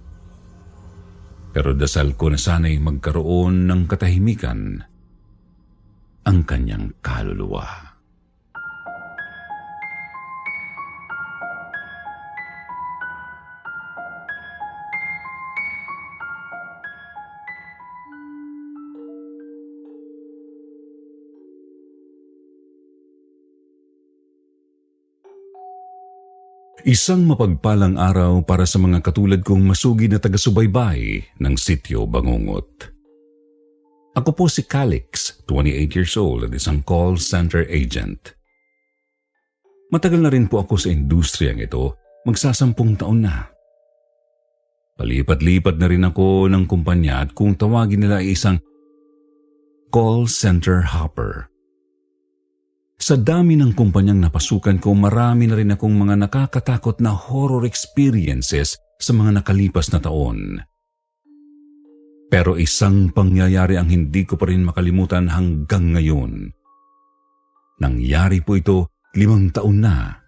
Pero 1.53 1.75
dasal 1.77 2.17
ko 2.17 2.33
na 2.33 2.39
sana'y 2.39 2.81
magkaroon 2.81 3.69
ng 3.69 3.81
katahimikan 3.85 4.81
ang 6.23 6.39
kanyang 6.47 6.97
kaluluwa. 7.03 7.92
Isang 26.83 27.23
mapagpalang 27.23 27.95
araw 27.95 28.43
para 28.43 28.67
sa 28.67 28.75
mga 28.75 28.99
katulad 28.99 29.39
kong 29.39 29.71
masugid 29.71 30.11
na 30.11 30.19
taga-subaybay 30.19 31.23
ng 31.39 31.55
sityo 31.55 32.03
Bangungot. 32.03 32.91
Ako 34.19 34.35
po 34.35 34.51
si 34.51 34.67
Calix, 34.67 35.39
28 35.47 35.95
years 35.95 36.19
old 36.19 36.43
at 36.43 36.51
isang 36.51 36.83
call 36.83 37.15
center 37.15 37.63
agent. 37.71 38.35
Matagal 39.95 40.27
na 40.27 40.27
rin 40.27 40.51
po 40.51 40.59
ako 40.59 40.75
sa 40.75 40.91
industriyang 40.91 41.63
ito, 41.63 41.95
magsasampung 42.27 42.99
taon 42.99 43.31
na. 43.31 43.47
Palipat-lipat 44.99 45.79
na 45.79 45.87
rin 45.87 46.03
ako 46.03 46.51
ng 46.51 46.67
kumpanya 46.67 47.23
at 47.23 47.31
kung 47.31 47.55
tawagin 47.55 48.03
nila 48.03 48.19
ay 48.19 48.35
isang 48.35 48.59
call 49.87 50.27
center 50.27 50.83
hopper. 50.83 51.47
Sa 53.03 53.19
dami 53.19 53.59
ng 53.59 53.75
kumpanyang 53.75 54.23
napasukan 54.23 54.79
ko, 54.79 54.95
marami 54.95 55.51
na 55.51 55.59
rin 55.59 55.75
akong 55.75 55.91
mga 55.91 56.23
nakakatakot 56.23 57.03
na 57.03 57.11
horror 57.11 57.67
experiences 57.67 58.79
sa 58.95 59.11
mga 59.11 59.43
nakalipas 59.43 59.91
na 59.91 59.99
taon. 59.99 60.63
Pero 62.31 62.55
isang 62.55 63.11
pangyayari 63.11 63.75
ang 63.75 63.91
hindi 63.91 64.23
ko 64.23 64.39
pa 64.39 64.47
rin 64.47 64.63
makalimutan 64.63 65.27
hanggang 65.27 65.91
ngayon. 65.91 66.47
Nangyari 67.83 68.39
po 68.39 68.55
ito 68.55 68.95
limang 69.19 69.51
taon 69.51 69.83
na 69.83 70.23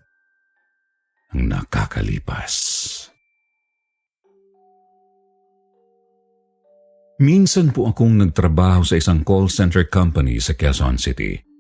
ang 1.32 1.42
nakakalipas. 1.48 2.52
Minsan 7.24 7.72
po 7.72 7.88
akong 7.88 8.20
nagtrabaho 8.20 8.84
sa 8.84 9.00
isang 9.00 9.24
call 9.24 9.48
center 9.48 9.88
company 9.88 10.44
sa 10.44 10.52
Quezon 10.52 11.00
City. 11.00 11.55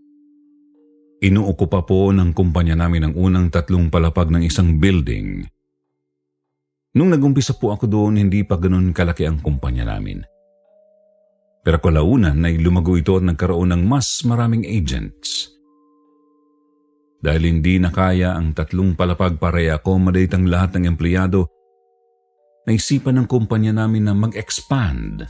Inuukupa 1.23 1.87
po 1.87 2.11
ng 2.11 2.35
kumpanya 2.35 2.75
namin 2.75 3.07
ang 3.07 3.13
unang 3.15 3.47
tatlong 3.47 3.87
palapag 3.87 4.35
ng 4.35 4.43
isang 4.43 4.83
building. 4.83 5.47
Nung 6.95 7.11
nagumpisa 7.11 7.55
po 7.55 7.71
ako 7.71 7.87
doon, 7.87 8.19
hindi 8.19 8.43
pa 8.43 8.59
ganun 8.59 8.91
kalaki 8.91 9.23
ang 9.27 9.39
kumpanya 9.39 9.95
namin. 9.95 10.23
Pero 11.63 11.79
kalaunan 11.79 12.39
ay 12.43 12.59
lumago 12.59 12.95
ito 12.99 13.15
at 13.15 13.25
nagkaroon 13.25 13.73
ng 13.73 13.83
mas 13.87 14.21
maraming 14.27 14.67
agents. 14.67 15.49
Dahil 17.23 17.57
hindi 17.57 17.81
na 17.81 17.89
kaya 17.89 18.37
ang 18.37 18.53
tatlong 18.53 18.93
palapag 18.93 19.41
para 19.41 19.57
i-accommodate 19.57 20.35
ang 20.35 20.45
lahat 20.45 20.77
ng 20.77 20.93
empleyado, 20.93 21.49
naisipan 22.69 23.23
ng 23.23 23.27
kumpanya 23.27 23.73
namin 23.73 24.05
na 24.05 24.13
mag-expand. 24.13 25.25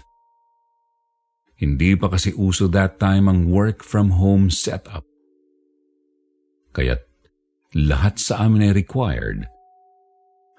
Hindi 1.56 1.96
pa 1.96 2.12
kasi 2.12 2.36
uso 2.36 2.68
that 2.68 3.00
time 3.00 3.32
ang 3.32 3.48
work 3.48 3.80
from 3.80 4.12
home 4.12 4.52
setup. 4.52 5.08
Kaya't 6.76 7.02
lahat 7.80 8.20
sa 8.20 8.44
amin 8.44 8.68
ay 8.68 8.74
required 8.76 9.48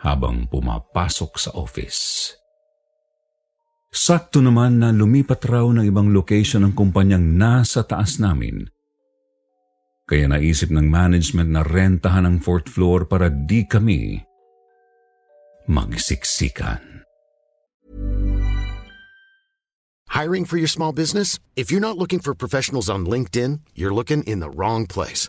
habang 0.01 0.49
pumapasok 0.49 1.33
sa 1.37 1.53
office. 1.53 2.33
Sakto 3.93 4.41
naman 4.41 4.81
na 4.81 4.93
lumipat 4.93 5.45
raw 5.49 5.65
ng 5.73 5.85
ibang 5.85 6.13
location 6.13 6.65
ang 6.65 6.77
kumpanyang 6.77 7.37
nasa 7.37 7.85
taas 7.85 8.21
namin. 8.21 8.69
Kaya 10.05 10.29
naisip 10.29 10.73
ng 10.73 10.89
management 10.89 11.51
na 11.53 11.65
rentahan 11.65 12.29
ang 12.29 12.37
fourth 12.41 12.69
floor 12.69 13.09
para 13.09 13.29
di 13.33 13.65
kami 13.65 14.21
magsiksikan. 15.67 17.05
Hiring 20.15 20.47
for 20.49 20.57
your 20.57 20.71
small 20.71 20.95
business? 20.95 21.43
If 21.59 21.69
you're 21.69 21.83
not 21.83 21.99
looking 21.99 22.23
for 22.23 22.33
professionals 22.33 22.89
on 22.89 23.05
LinkedIn, 23.05 23.61
you're 23.75 23.93
looking 23.93 24.23
in 24.25 24.41
the 24.41 24.49
wrong 24.49 24.87
place. 24.87 25.29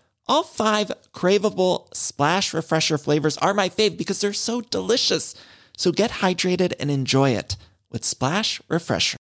All 0.31 0.47
five 0.47 0.95
craveable 1.11 1.91
Splash 1.91 2.55
Refresher 2.55 2.95
flavors 2.95 3.35
are 3.43 3.51
my 3.51 3.67
fave 3.67 3.99
because 3.99 4.23
they're 4.23 4.31
so 4.31 4.63
delicious. 4.63 5.35
So 5.75 5.91
get 5.91 6.23
hydrated 6.23 6.71
and 6.79 6.87
enjoy 6.87 7.35
it 7.35 7.59
with 7.91 8.07
Splash 8.07 8.63
Refresher. 8.71 9.19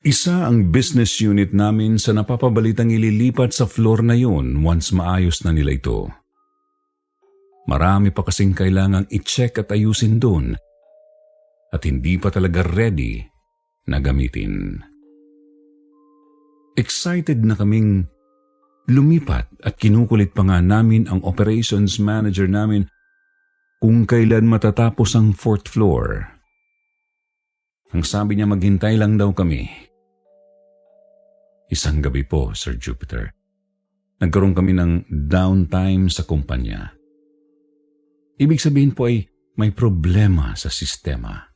Isa 0.00 0.48
ang 0.48 0.72
business 0.72 1.20
unit 1.20 1.52
namin 1.52 2.00
sa 2.00 2.16
napapabalitang 2.16 2.88
ililipat 2.88 3.52
sa 3.52 3.68
floor 3.68 4.00
na 4.00 4.16
yun 4.16 4.64
once 4.64 4.96
maayos 4.96 5.44
na 5.44 5.52
nila 5.52 5.76
ito. 5.76 6.08
Marami 7.68 8.08
pa 8.08 8.24
kasing 8.24 8.56
kailangang 8.56 9.04
i-check 9.12 9.60
at 9.60 9.68
ayusin 9.68 10.16
doon 10.16 10.56
at 11.68 11.84
hindi 11.84 12.16
pa 12.16 12.32
talaga 12.32 12.64
ready 12.64 13.20
na 13.92 14.00
gamitin. 14.00 14.80
Excited 16.80 17.44
na 17.44 17.52
kaming 17.52 18.08
lumipat 18.88 19.52
at 19.60 19.76
kinukulit 19.76 20.32
pa 20.32 20.48
nga 20.48 20.64
namin 20.64 21.04
ang 21.12 21.20
operations 21.28 22.00
manager 22.00 22.48
namin 22.48 22.88
kung 23.84 24.08
kailan 24.08 24.48
matatapos 24.48 25.12
ang 25.12 25.36
fourth 25.36 25.68
floor. 25.68 26.24
Ang 27.92 28.00
sabi 28.00 28.40
niya 28.40 28.48
maghintay 28.48 28.96
lang 28.96 29.20
daw 29.20 29.28
kami. 29.36 29.68
Isang 31.68 32.00
gabi 32.00 32.24
po, 32.24 32.56
Sir 32.56 32.80
Jupiter. 32.80 33.28
Nagkaroon 34.24 34.56
kami 34.56 34.72
ng 34.72 35.04
downtime 35.28 36.08
sa 36.08 36.24
kumpanya. 36.24 36.96
Ibig 38.40 38.56
sabihin 38.56 38.96
po 38.96 39.04
ay 39.04 39.28
may 39.60 39.68
problema 39.68 40.56
sa 40.56 40.72
sistema. 40.72 41.49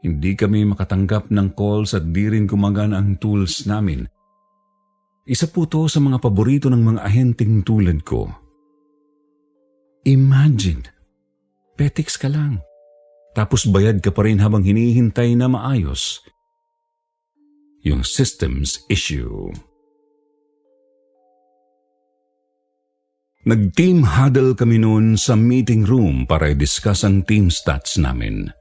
Hindi 0.00 0.32
kami 0.32 0.64
makatanggap 0.64 1.28
ng 1.28 1.52
calls 1.52 1.92
at 1.92 2.08
di 2.08 2.24
rin 2.32 2.48
gumagana 2.48 2.96
ang 2.96 3.20
tools 3.20 3.68
namin. 3.68 4.08
Isa 5.28 5.52
po 5.52 5.68
to 5.68 5.84
sa 5.86 6.00
mga 6.00 6.16
paborito 6.24 6.72
ng 6.72 6.80
mga 6.80 7.00
ahenteng 7.04 7.60
tulad 7.60 8.00
ko. 8.00 8.32
Imagine, 10.08 10.88
petiks 11.76 12.16
ka 12.16 12.32
lang. 12.32 12.64
Tapos 13.36 13.68
bayad 13.68 14.00
ka 14.00 14.10
pa 14.10 14.24
rin 14.24 14.40
habang 14.40 14.64
hinihintay 14.64 15.36
na 15.36 15.46
maayos. 15.46 16.24
Yung 17.84 18.02
systems 18.02 18.82
issue. 18.88 19.52
Nag-team 23.44 24.04
huddle 24.04 24.52
kami 24.52 24.80
noon 24.80 25.16
sa 25.16 25.32
meeting 25.32 25.84
room 25.88 26.28
para 26.28 26.52
i-discuss 26.52 27.08
ang 27.08 27.24
team 27.24 27.48
stats 27.48 27.96
namin. 27.96 28.52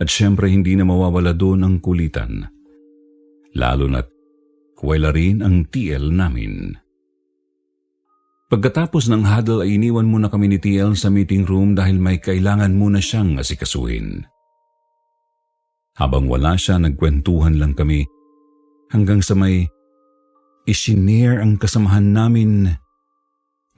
At 0.00 0.08
syempre 0.08 0.48
hindi 0.48 0.74
na 0.74 0.88
mawawala 0.88 1.36
doon 1.36 1.60
ang 1.60 1.76
kulitan. 1.78 2.48
Lalo 3.52 3.84
na't 3.84 4.08
kwela 4.72 5.12
rin 5.12 5.44
ang 5.44 5.68
TL 5.68 6.08
namin. 6.08 6.72
Pagkatapos 8.50 9.06
ng 9.12 9.22
huddle 9.22 9.62
ay 9.62 9.78
iniwan 9.78 10.10
muna 10.10 10.26
kami 10.26 10.50
ni 10.50 10.58
TL 10.58 10.98
sa 10.98 11.06
meeting 11.06 11.46
room 11.46 11.78
dahil 11.78 12.00
may 12.00 12.18
kailangan 12.18 12.74
muna 12.74 12.98
siyang 12.98 13.38
asikasuhin. 13.38 14.26
Habang 16.00 16.26
wala 16.26 16.56
siya, 16.56 16.80
nagkwentuhan 16.80 17.60
lang 17.60 17.76
kami 17.76 18.08
hanggang 18.90 19.22
sa 19.22 19.38
may 19.38 19.70
isinare 20.66 21.44
ang 21.44 21.60
kasamahan 21.60 22.10
namin 22.10 22.72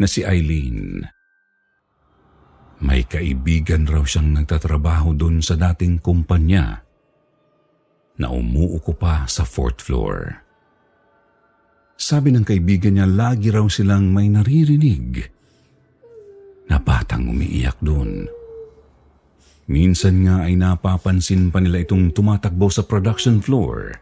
na 0.00 0.06
si 0.08 0.24
Eileen. 0.24 1.04
May 2.82 3.06
kaibigan 3.06 3.86
raw 3.86 4.02
siyang 4.02 4.34
nagtatrabaho 4.34 5.14
doon 5.14 5.38
sa 5.38 5.54
dating 5.54 6.02
kumpanya 6.02 6.82
na 8.18 8.26
umuuko 8.34 8.90
pa 8.98 9.22
sa 9.30 9.46
fourth 9.46 9.78
floor. 9.86 10.42
Sabi 11.94 12.34
ng 12.34 12.42
kaibigan 12.42 12.98
niya 12.98 13.06
lagi 13.06 13.54
raw 13.54 13.62
silang 13.70 14.10
may 14.10 14.26
naririnig 14.26 15.22
na 16.66 16.82
batang 16.82 17.30
umiiyak 17.30 17.78
doon. 17.78 18.26
Minsan 19.70 20.26
nga 20.26 20.42
ay 20.42 20.58
napapansin 20.58 21.54
pa 21.54 21.62
nila 21.62 21.86
itong 21.86 22.10
tumatakbo 22.10 22.66
sa 22.66 22.82
production 22.82 23.38
floor. 23.38 23.94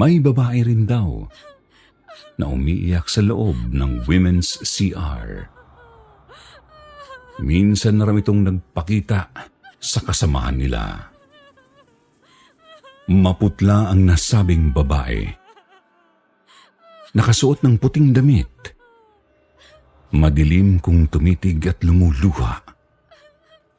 May 0.00 0.24
babae 0.24 0.64
rin 0.64 0.88
daw 0.88 1.28
na 2.40 2.48
umiiyak 2.48 3.12
sa 3.12 3.20
loob 3.20 3.76
ng 3.76 4.08
women's 4.08 4.56
CR. 4.64 5.57
Minsan 7.38 8.02
na 8.02 8.04
rin 8.10 8.18
itong 8.18 8.42
nagpakita 8.42 9.20
sa 9.78 10.00
kasamahan 10.02 10.58
nila. 10.58 10.82
Maputla 13.08 13.94
ang 13.94 14.04
nasabing 14.04 14.74
babae. 14.74 15.22
Nakasuot 17.14 17.62
ng 17.62 17.78
puting 17.78 18.10
damit. 18.10 18.74
Madilim 20.12 20.82
kung 20.82 21.06
tumitig 21.06 21.62
at 21.70 21.80
lumuluha 21.86 22.64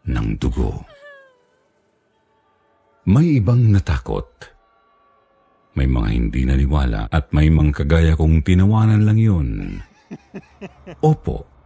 ng 0.08 0.28
dugo. 0.40 0.82
May 3.10 3.42
ibang 3.42 3.70
natakot. 3.70 4.30
May 5.78 5.86
mga 5.86 6.10
hindi 6.10 6.42
naniwala 6.46 7.10
at 7.12 7.30
may 7.36 7.50
mga 7.54 7.84
kagaya 7.84 8.14
kong 8.18 8.42
tinawanan 8.42 9.06
lang 9.06 9.20
yun. 9.20 9.50
Opo, 11.10 11.59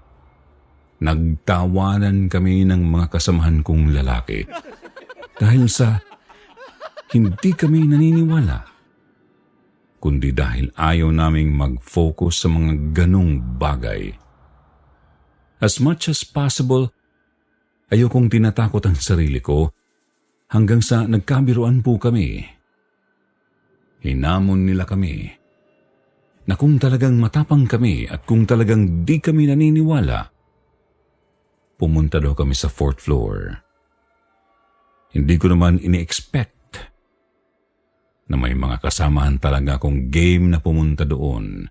nagtawanan 1.03 2.31
kami 2.31 2.63
ng 2.63 2.79
mga 2.79 3.11
kasamahan 3.11 3.59
kong 3.59 3.91
lalaki. 3.91 4.47
Dahil 5.35 5.67
sa 5.67 5.99
hindi 7.11 7.51
kami 7.51 7.83
naniniwala, 7.83 8.63
kundi 9.99 10.31
dahil 10.31 10.71
ayaw 10.73 11.11
naming 11.11 11.51
mag-focus 11.51 12.43
sa 12.43 12.47
mga 12.47 12.95
ganong 12.95 13.59
bagay. 13.59 14.15
As 15.59 15.79
much 15.83 16.07
as 16.07 16.23
possible, 16.23 16.91
ayaw 17.91 18.07
kong 18.07 18.31
tinatakot 18.31 18.83
ang 18.83 18.97
sarili 18.99 19.39
ko 19.43 19.71
hanggang 20.51 20.83
sa 20.83 21.05
nagkabiruan 21.05 21.85
po 21.85 22.01
kami. 22.01 22.43
Hinamon 24.03 24.67
nila 24.67 24.83
kami 24.83 25.31
na 26.43 26.59
kung 26.59 26.75
talagang 26.75 27.15
matapang 27.15 27.63
kami 27.63 28.03
at 28.09 28.27
kung 28.27 28.43
talagang 28.43 29.07
di 29.07 29.23
kami 29.23 29.47
naniniwala, 29.47 30.32
pumunta 31.77 32.21
daw 32.21 32.33
kami 32.37 32.53
sa 32.53 32.69
fourth 32.69 33.03
floor. 33.03 33.63
Hindi 35.13 35.35
ko 35.37 35.53
naman 35.53 35.77
ini-expect 35.77 36.53
na 38.29 38.35
may 38.39 38.57
mga 38.57 38.81
kasamahan 38.81 39.37
talaga 39.37 39.77
akong 39.77 40.09
game 40.09 40.49
na 40.49 40.57
pumunta 40.57 41.05
doon. 41.05 41.69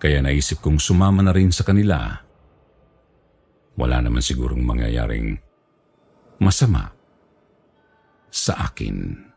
Kaya 0.00 0.24
naisip 0.24 0.60
kong 0.64 0.80
sumama 0.80 1.20
na 1.24 1.32
rin 1.32 1.52
sa 1.52 1.64
kanila. 1.64 2.20
Wala 3.76 3.96
naman 4.00 4.24
sigurong 4.24 4.60
mangyayaring 4.60 5.40
masama 6.40 6.92
sa 8.32 8.68
akin. 8.68 9.28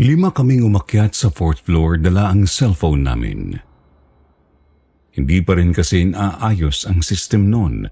Lima 0.00 0.32
kaming 0.32 0.64
umakyat 0.64 1.12
sa 1.12 1.28
fourth 1.28 1.68
floor 1.68 2.00
dala 2.00 2.32
ang 2.32 2.48
cellphone 2.48 3.04
namin. 3.04 3.60
Hindi 5.12 5.44
pa 5.44 5.60
rin 5.60 5.76
kasi 5.76 6.08
naayos 6.08 6.88
ang 6.88 7.04
system 7.04 7.52
noon. 7.52 7.84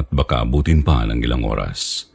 At 0.00 0.08
baka 0.08 0.46
abutin 0.46 0.80
pa 0.80 1.04
ng 1.04 1.20
ilang 1.20 1.44
oras. 1.44 2.08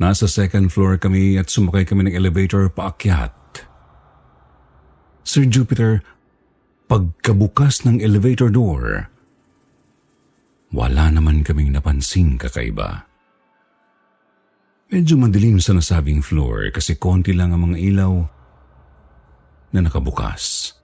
Nasa 0.00 0.24
second 0.24 0.72
floor 0.72 0.96
kami 0.96 1.36
at 1.36 1.52
sumakay 1.52 1.84
kami 1.84 2.08
ng 2.08 2.16
elevator 2.16 2.72
paakyat. 2.72 3.36
Sir 5.20 5.44
Jupiter, 5.44 6.00
pagkabukas 6.88 7.84
ng 7.84 8.00
elevator 8.00 8.48
door, 8.48 9.12
wala 10.72 11.12
naman 11.12 11.44
kaming 11.44 11.76
napansing 11.76 12.40
kakaiba. 12.40 13.04
Medyo 14.88 15.20
madilim 15.20 15.60
sa 15.60 15.76
nasabing 15.76 16.24
floor 16.24 16.72
kasi 16.72 16.96
konti 16.96 17.36
lang 17.36 17.52
ang 17.52 17.70
mga 17.70 17.78
ilaw 17.78 18.14
na 19.76 19.84
nakabukas. 19.84 20.74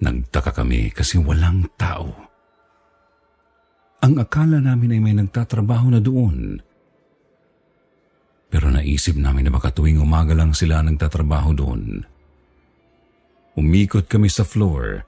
Nagtaka 0.00 0.56
kami 0.56 0.88
kasi 0.96 1.20
walang 1.20 1.68
tao. 1.76 2.08
Ang 4.00 4.16
akala 4.16 4.64
namin 4.64 4.96
ay 4.96 5.00
may 5.04 5.12
nagtatrabaho 5.12 5.92
na 5.92 6.00
doon. 6.00 6.56
Pero 8.48 8.72
naisip 8.72 9.14
namin 9.20 9.46
na 9.46 9.52
baka 9.52 9.70
tuwing 9.70 10.00
umaga 10.00 10.32
lang 10.32 10.56
sila 10.56 10.80
nagtatrabaho 10.80 11.52
doon. 11.52 12.02
Umikot 13.60 14.08
kami 14.08 14.32
sa 14.32 14.42
floor 14.42 15.04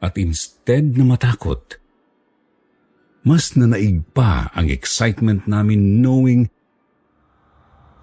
at 0.00 0.16
instead 0.16 0.96
na 0.96 1.04
matakot, 1.04 1.76
mas 3.28 3.52
nanaig 3.60 4.08
pa 4.16 4.48
ang 4.56 4.72
excitement 4.72 5.44
namin 5.44 6.00
knowing 6.00 6.48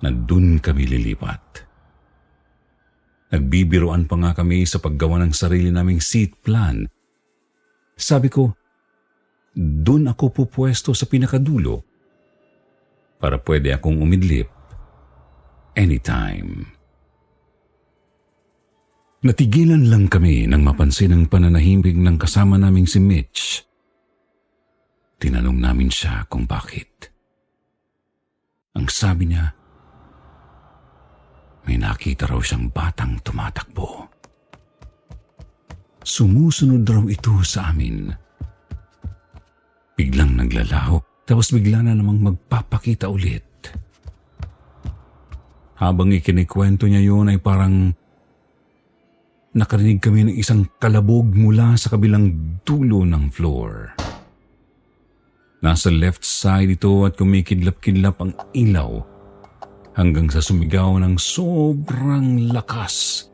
na 0.05 0.13
dun 0.13 0.61
kami 0.61 0.85
lilipat. 0.85 1.65
Nagbibiroan 3.33 4.05
pa 4.05 4.13
nga 4.21 4.31
kami 4.37 4.61
sa 4.69 4.77
paggawa 4.77 5.17
ng 5.25 5.33
sarili 5.33 5.73
naming 5.73 5.97
seat 5.97 6.37
plan. 6.45 6.85
Sabi 7.97 8.29
ko, 8.29 8.53
doon 9.57 10.13
ako 10.13 10.29
pupwesto 10.29 10.93
sa 10.93 11.09
pinakadulo 11.09 11.81
para 13.17 13.41
pwede 13.41 13.73
akong 13.73 13.97
umidlip 13.97 14.49
anytime. 15.73 16.77
Natigilan 19.23 19.87
lang 19.87 20.11
kami 20.11 20.45
nang 20.45 20.61
mapansin 20.61 21.15
ang 21.15 21.25
pananahimik 21.25 21.95
ng 21.95 22.17
kasama 22.19 22.59
naming 22.59 22.85
si 22.85 22.99
Mitch. 22.99 23.63
Tinanong 25.17 25.57
namin 25.57 25.87
siya 25.87 26.27
kung 26.27 26.43
bakit. 26.43 27.09
Ang 28.75 28.91
sabi 28.91 29.31
niya, 29.31 29.55
nakita 31.83 32.31
raw 32.31 32.39
siyang 32.39 32.71
batang 32.71 33.19
tumatakbo. 33.19 34.07
Sumusunod 36.03 36.87
raw 36.87 37.03
ito 37.11 37.35
sa 37.43 37.71
amin. 37.71 38.11
Biglang 39.99 40.39
naglalaho, 40.39 40.99
tapos 41.27 41.51
bigla 41.51 41.83
na 41.83 41.95
namang 41.95 42.23
magpapakita 42.23 43.11
ulit. 43.11 43.43
Habang 45.79 46.15
ikinikwento 46.15 46.87
niya 46.87 47.03
yun 47.03 47.27
ay 47.27 47.39
parang 47.43 47.91
nakarinig 49.53 49.99
kami 49.99 50.31
ng 50.31 50.35
isang 50.39 50.67
kalabog 50.79 51.27
mula 51.35 51.75
sa 51.75 51.91
kabilang 51.91 52.59
dulo 52.63 53.03
ng 53.03 53.27
floor. 53.27 53.99
Nasa 55.63 55.87
left 55.87 56.27
side 56.27 56.75
ito 56.75 57.07
at 57.07 57.15
kumikidlap-kidlap 57.15 58.19
ang 58.19 58.35
ilaw 58.51 59.12
hanggang 59.93 60.29
sa 60.29 60.41
sumigaw 60.41 60.97
ng 61.01 61.15
sobrang 61.17 62.49
lakas 62.49 63.27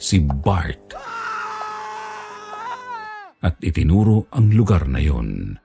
si 0.00 0.20
Bart. 0.20 0.96
At 3.40 3.56
itinuro 3.64 4.28
ang 4.32 4.52
lugar 4.52 4.84
na 4.88 5.00
yon. 5.00 5.56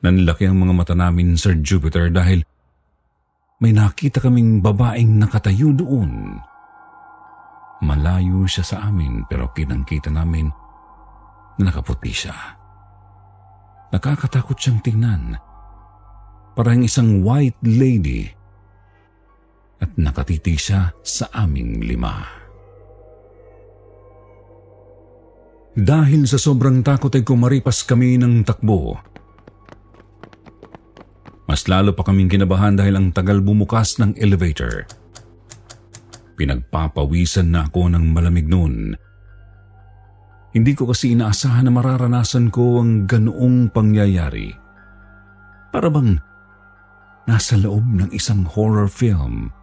Nanlaki 0.00 0.46
ang 0.46 0.62
mga 0.62 0.74
mata 0.74 0.94
namin, 0.94 1.34
Sir 1.34 1.58
Jupiter, 1.58 2.08
dahil 2.08 2.46
may 3.60 3.76
nakita 3.76 4.24
kaming 4.24 4.64
babaeng 4.64 5.20
nakatayo 5.20 5.74
doon. 5.76 6.40
Malayo 7.84 8.48
siya 8.48 8.64
sa 8.64 8.76
amin 8.88 9.24
pero 9.28 9.52
kitang-kita 9.52 10.08
namin 10.08 10.48
na 11.60 11.68
nakaputi 11.68 12.12
siya. 12.12 12.36
Nakakatakot 13.92 14.56
siyang 14.56 14.80
tingnan. 14.80 15.36
Parang 16.56 16.80
isang 16.80 17.20
white 17.20 17.58
lady. 17.60 18.39
At 19.80 19.96
nakatiti 19.96 20.60
siya 20.60 20.92
sa 21.00 21.32
aming 21.32 21.80
lima. 21.80 22.20
Dahil 25.72 26.28
sa 26.28 26.36
sobrang 26.36 26.84
takot 26.84 27.08
ay 27.16 27.24
kumaripas 27.24 27.82
kami 27.88 28.20
ng 28.20 28.44
takbo. 28.44 29.00
Mas 31.48 31.64
lalo 31.66 31.96
pa 31.96 32.04
kaming 32.04 32.28
kinabahan 32.28 32.76
dahil 32.76 33.00
ang 33.00 33.08
tagal 33.10 33.40
bumukas 33.40 33.96
ng 33.98 34.14
elevator. 34.20 34.84
Pinagpapawisan 36.36 37.50
na 37.50 37.66
ako 37.66 37.90
ng 37.90 38.04
malamig 38.12 38.46
noon 38.46 38.94
hindi 40.50 40.74
ko 40.74 40.90
kasi 40.90 41.14
inaasahan 41.14 41.70
na 41.70 41.72
mararanasan 41.72 42.50
ko 42.50 42.82
ang 42.82 43.06
ganoong 43.06 43.70
pangyayari. 43.70 44.50
Para 45.70 45.86
bang 45.86 46.18
nasa 47.30 47.54
loob 47.54 47.86
ng 47.86 48.10
isang 48.10 48.42
horror 48.42 48.90
film. 48.90 49.54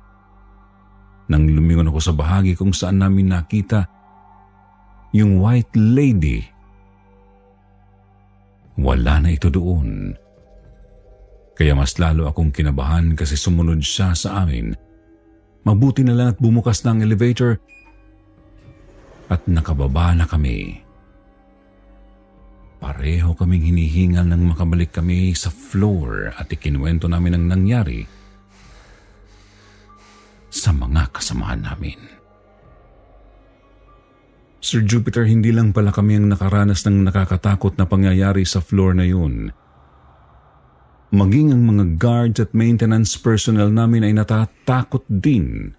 Nang 1.27 1.43
lumingon 1.51 1.91
ako 1.91 1.99
sa 1.99 2.13
bahagi 2.15 2.55
kung 2.55 2.71
saan 2.71 3.03
namin 3.03 3.35
nakita 3.35 3.83
yung 5.11 5.43
white 5.43 5.75
lady. 5.75 6.43
Wala 8.79 9.23
na 9.23 9.29
ito 9.35 9.51
doon. 9.51 10.15
Kaya 11.57 11.73
mas 11.73 11.97
lalo 11.97 12.29
akong 12.29 12.53
kinabahan 12.53 13.17
kasi 13.17 13.33
sumunod 13.33 13.81
siya 13.81 14.13
sa 14.13 14.45
amin. 14.45 14.77
Mabuti 15.65 16.05
na 16.05 16.13
lang 16.15 16.27
at 16.31 16.39
bumukas 16.39 16.85
na 16.85 16.95
ang 16.95 17.01
elevator 17.03 17.59
at 19.27 19.43
nakababa 19.49 20.15
na 20.15 20.23
kami. 20.29 20.79
Pareho 22.77 23.33
kaming 23.33 23.73
hinihingal 23.73 24.29
nang 24.29 24.45
makabalik 24.47 24.93
kami 24.93 25.33
sa 25.33 25.49
floor 25.49 26.37
at 26.37 26.47
ikinuwento 26.47 27.09
namin 27.09 27.35
ang 27.35 27.45
nangyari 27.49 28.05
sa 30.47 30.71
mga 30.71 31.11
kasamahan 31.11 31.63
namin. 31.63 31.99
Sir 34.57 34.83
Jupiter, 34.83 35.23
hindi 35.29 35.53
lang 35.53 35.71
pala 35.71 35.93
kami 35.93 36.17
ang 36.17 36.33
nakaranas 36.33 36.83
ng 36.87 37.07
nakakatakot 37.07 37.77
na 37.77 37.85
pangyayari 37.85 38.43
sa 38.43 38.59
floor 38.59 38.97
na 38.97 39.05
yun. 39.05 39.53
Maging 41.13 41.55
ang 41.55 41.63
mga 41.63 41.85
guards 41.95 42.37
at 42.43 42.51
maintenance 42.51 43.15
personnel 43.15 43.71
namin 43.71 44.03
ay 44.03 44.13
natatakot 44.17 45.07
din 45.07 45.71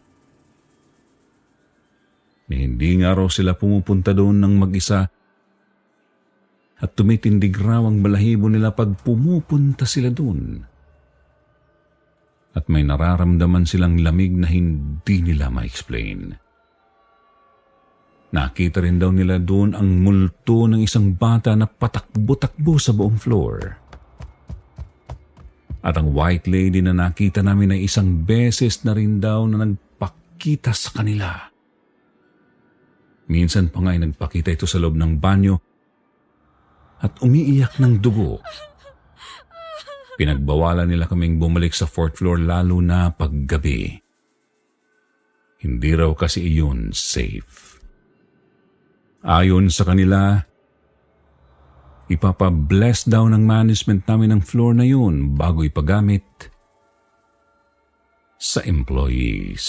hindi 2.48 3.04
nga 3.04 3.12
raw 3.12 3.28
sila 3.28 3.52
pumupunta 3.52 4.16
doon 4.16 4.40
ng 4.40 4.54
mag-isa 4.56 5.04
at 6.78 6.90
tumitindig 6.96 7.52
raw 7.60 7.84
ang 7.84 8.00
balahibo 8.00 8.48
nila 8.48 8.72
pag 8.72 8.96
pumupunta 9.04 9.84
sila 9.84 10.08
doon. 10.08 10.64
At 12.58 12.66
may 12.66 12.82
nararamdaman 12.82 13.70
silang 13.70 14.02
lamig 14.02 14.34
na 14.34 14.50
hindi 14.50 15.22
nila 15.22 15.46
ma-explain. 15.46 16.34
Nakita 18.34 18.82
rin 18.82 18.98
daw 18.98 19.14
nila 19.14 19.38
doon 19.38 19.78
ang 19.78 20.02
multo 20.02 20.66
ng 20.66 20.82
isang 20.82 21.14
bata 21.14 21.54
na 21.54 21.70
patakbo-takbo 21.70 22.74
sa 22.76 22.90
buong 22.90 23.14
floor. 23.14 23.56
At 25.86 25.94
ang 25.94 26.10
white 26.10 26.50
lady 26.50 26.82
na 26.82 26.90
nakita 26.90 27.46
namin 27.46 27.78
ay 27.78 27.86
isang 27.86 28.26
beses 28.26 28.82
na 28.82 28.92
rin 28.92 29.22
daw 29.22 29.46
na 29.46 29.62
nagpakita 29.62 30.74
sa 30.74 30.98
kanila. 30.98 31.30
Minsan 33.30 33.70
pa 33.70 33.78
nga 33.86 33.94
ay 33.94 34.02
nagpakita 34.02 34.50
ito 34.50 34.66
sa 34.66 34.82
loob 34.82 34.98
ng 34.98 35.22
banyo 35.22 35.56
at 36.98 37.22
umiiyak 37.22 37.78
ng 37.78 38.02
dugo. 38.02 38.42
Pinagbawalan 40.18 40.90
nila 40.90 41.06
kaming 41.06 41.38
bumalik 41.38 41.70
sa 41.70 41.86
fourth 41.86 42.18
floor 42.18 42.42
lalo 42.42 42.82
na 42.82 43.14
paggabi. 43.14 44.02
Hindi 45.62 45.90
raw 45.94 46.10
kasi 46.18 46.42
iyon 46.42 46.90
safe. 46.90 47.78
Ayon 49.22 49.70
sa 49.70 49.86
kanila, 49.86 50.42
ipapabless 52.10 53.06
daw 53.06 53.30
ng 53.30 53.46
management 53.46 54.10
namin 54.10 54.34
ang 54.34 54.42
floor 54.42 54.74
na 54.74 54.82
yun 54.82 55.38
bago 55.38 55.62
ipagamit 55.62 56.26
sa 58.42 58.58
employees. 58.66 59.66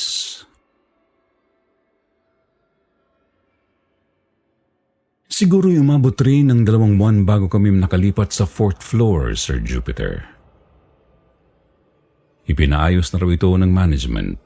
Siguro 5.29 5.69
umabot 5.69 6.17
rin 6.25 6.49
ng 6.49 6.65
dalawang 6.65 6.97
buwan 6.97 7.17
bago 7.21 7.45
kami 7.45 7.69
nakalipat 7.69 8.33
sa 8.33 8.49
fourth 8.49 8.81
floor, 8.81 9.37
Sir 9.37 9.61
Jupiter. 9.61 10.38
Ipinaayos 12.49 13.13
na 13.13 13.17
raw 13.21 13.29
ito 13.29 13.45
ng 13.53 13.69
management. 13.69 14.41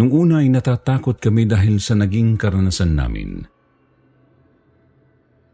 Nung 0.00 0.08
una 0.16 0.40
ay 0.40 0.48
natatakot 0.48 1.20
kami 1.20 1.44
dahil 1.44 1.76
sa 1.76 1.92
naging 1.92 2.40
karanasan 2.40 2.96
namin. 2.96 3.44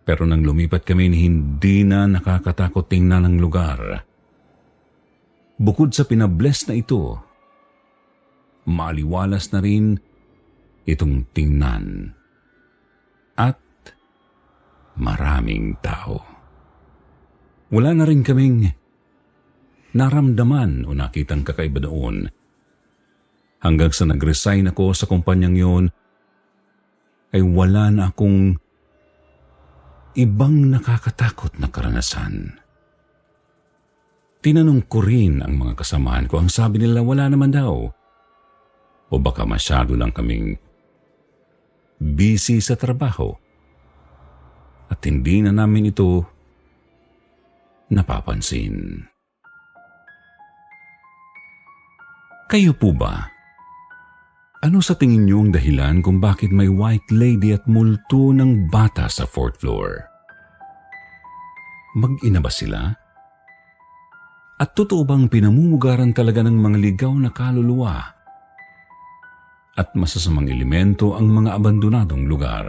Pero 0.06 0.22
nang 0.22 0.46
lumipat 0.46 0.86
kami 0.86 1.10
hindi 1.10 1.82
na 1.82 2.06
nakakatakot 2.06 2.86
tingnan 2.86 3.26
ang 3.26 3.42
lugar. 3.42 4.06
Bukod 5.58 5.90
sa 5.90 6.06
pinabless 6.06 6.70
na 6.70 6.78
ito, 6.78 7.18
maliwalas 8.70 9.50
na 9.50 9.58
rin 9.58 9.98
itong 10.86 11.26
tingnan 11.34 12.14
at 13.34 13.58
maraming 14.94 15.74
tao. 15.82 16.22
Wala 17.74 17.98
na 17.98 18.06
rin 18.06 18.22
kaming 18.22 18.85
naramdaman 19.96 20.84
o 20.84 20.92
nakitang 20.92 21.42
kakaiba 21.42 21.80
doon. 21.80 22.28
Hanggang 23.64 23.90
sa 23.90 24.04
nag-resign 24.04 24.68
ako 24.68 24.92
sa 24.92 25.08
kumpanyang 25.08 25.56
yon, 25.56 25.84
ay 27.32 27.40
wala 27.40 27.88
na 27.90 28.12
akong 28.12 28.60
ibang 30.16 30.68
nakakatakot 30.68 31.56
na 31.56 31.68
karanasan. 31.72 32.60
Tinanong 34.44 34.86
ko 34.86 35.02
rin 35.02 35.42
ang 35.42 35.58
mga 35.58 35.82
kasamahan 35.82 36.30
ko. 36.30 36.38
Ang 36.38 36.52
sabi 36.52 36.78
nila 36.78 37.02
wala 37.02 37.26
naman 37.26 37.50
daw. 37.50 37.90
O 39.10 39.14
baka 39.18 39.42
masyado 39.42 39.98
lang 39.98 40.14
kaming 40.14 40.54
busy 41.98 42.62
sa 42.62 42.76
trabaho 42.76 43.32
at 44.86 45.02
hindi 45.02 45.42
na 45.42 45.50
namin 45.50 45.90
ito 45.90 46.22
napapansin. 47.90 49.02
Kayo 52.46 52.78
po 52.78 52.94
ba? 52.94 53.26
Ano 54.62 54.78
sa 54.78 54.94
tingin 54.94 55.26
niyo 55.26 55.42
ang 55.42 55.50
dahilan 55.50 55.98
kung 55.98 56.22
bakit 56.22 56.54
may 56.54 56.70
white 56.70 57.10
lady 57.10 57.50
at 57.50 57.66
multo 57.66 58.30
ng 58.30 58.70
bata 58.70 59.10
sa 59.10 59.26
fourth 59.26 59.58
floor? 59.58 60.06
Mag-ina 61.98 62.38
ba 62.38 62.46
sila? 62.46 62.86
At 64.62 64.78
totoo 64.78 65.02
bang 65.02 65.26
pinamumugaran 65.26 66.14
talaga 66.14 66.46
ng 66.46 66.54
mga 66.54 66.78
ligaw 66.80 67.12
na 67.18 67.34
kaluluwa 67.34 68.14
at 69.76 69.92
masasamang 69.92 70.48
elemento 70.48 71.18
ang 71.18 71.28
mga 71.28 71.50
abandonadong 71.52 72.24
lugar. 72.24 72.64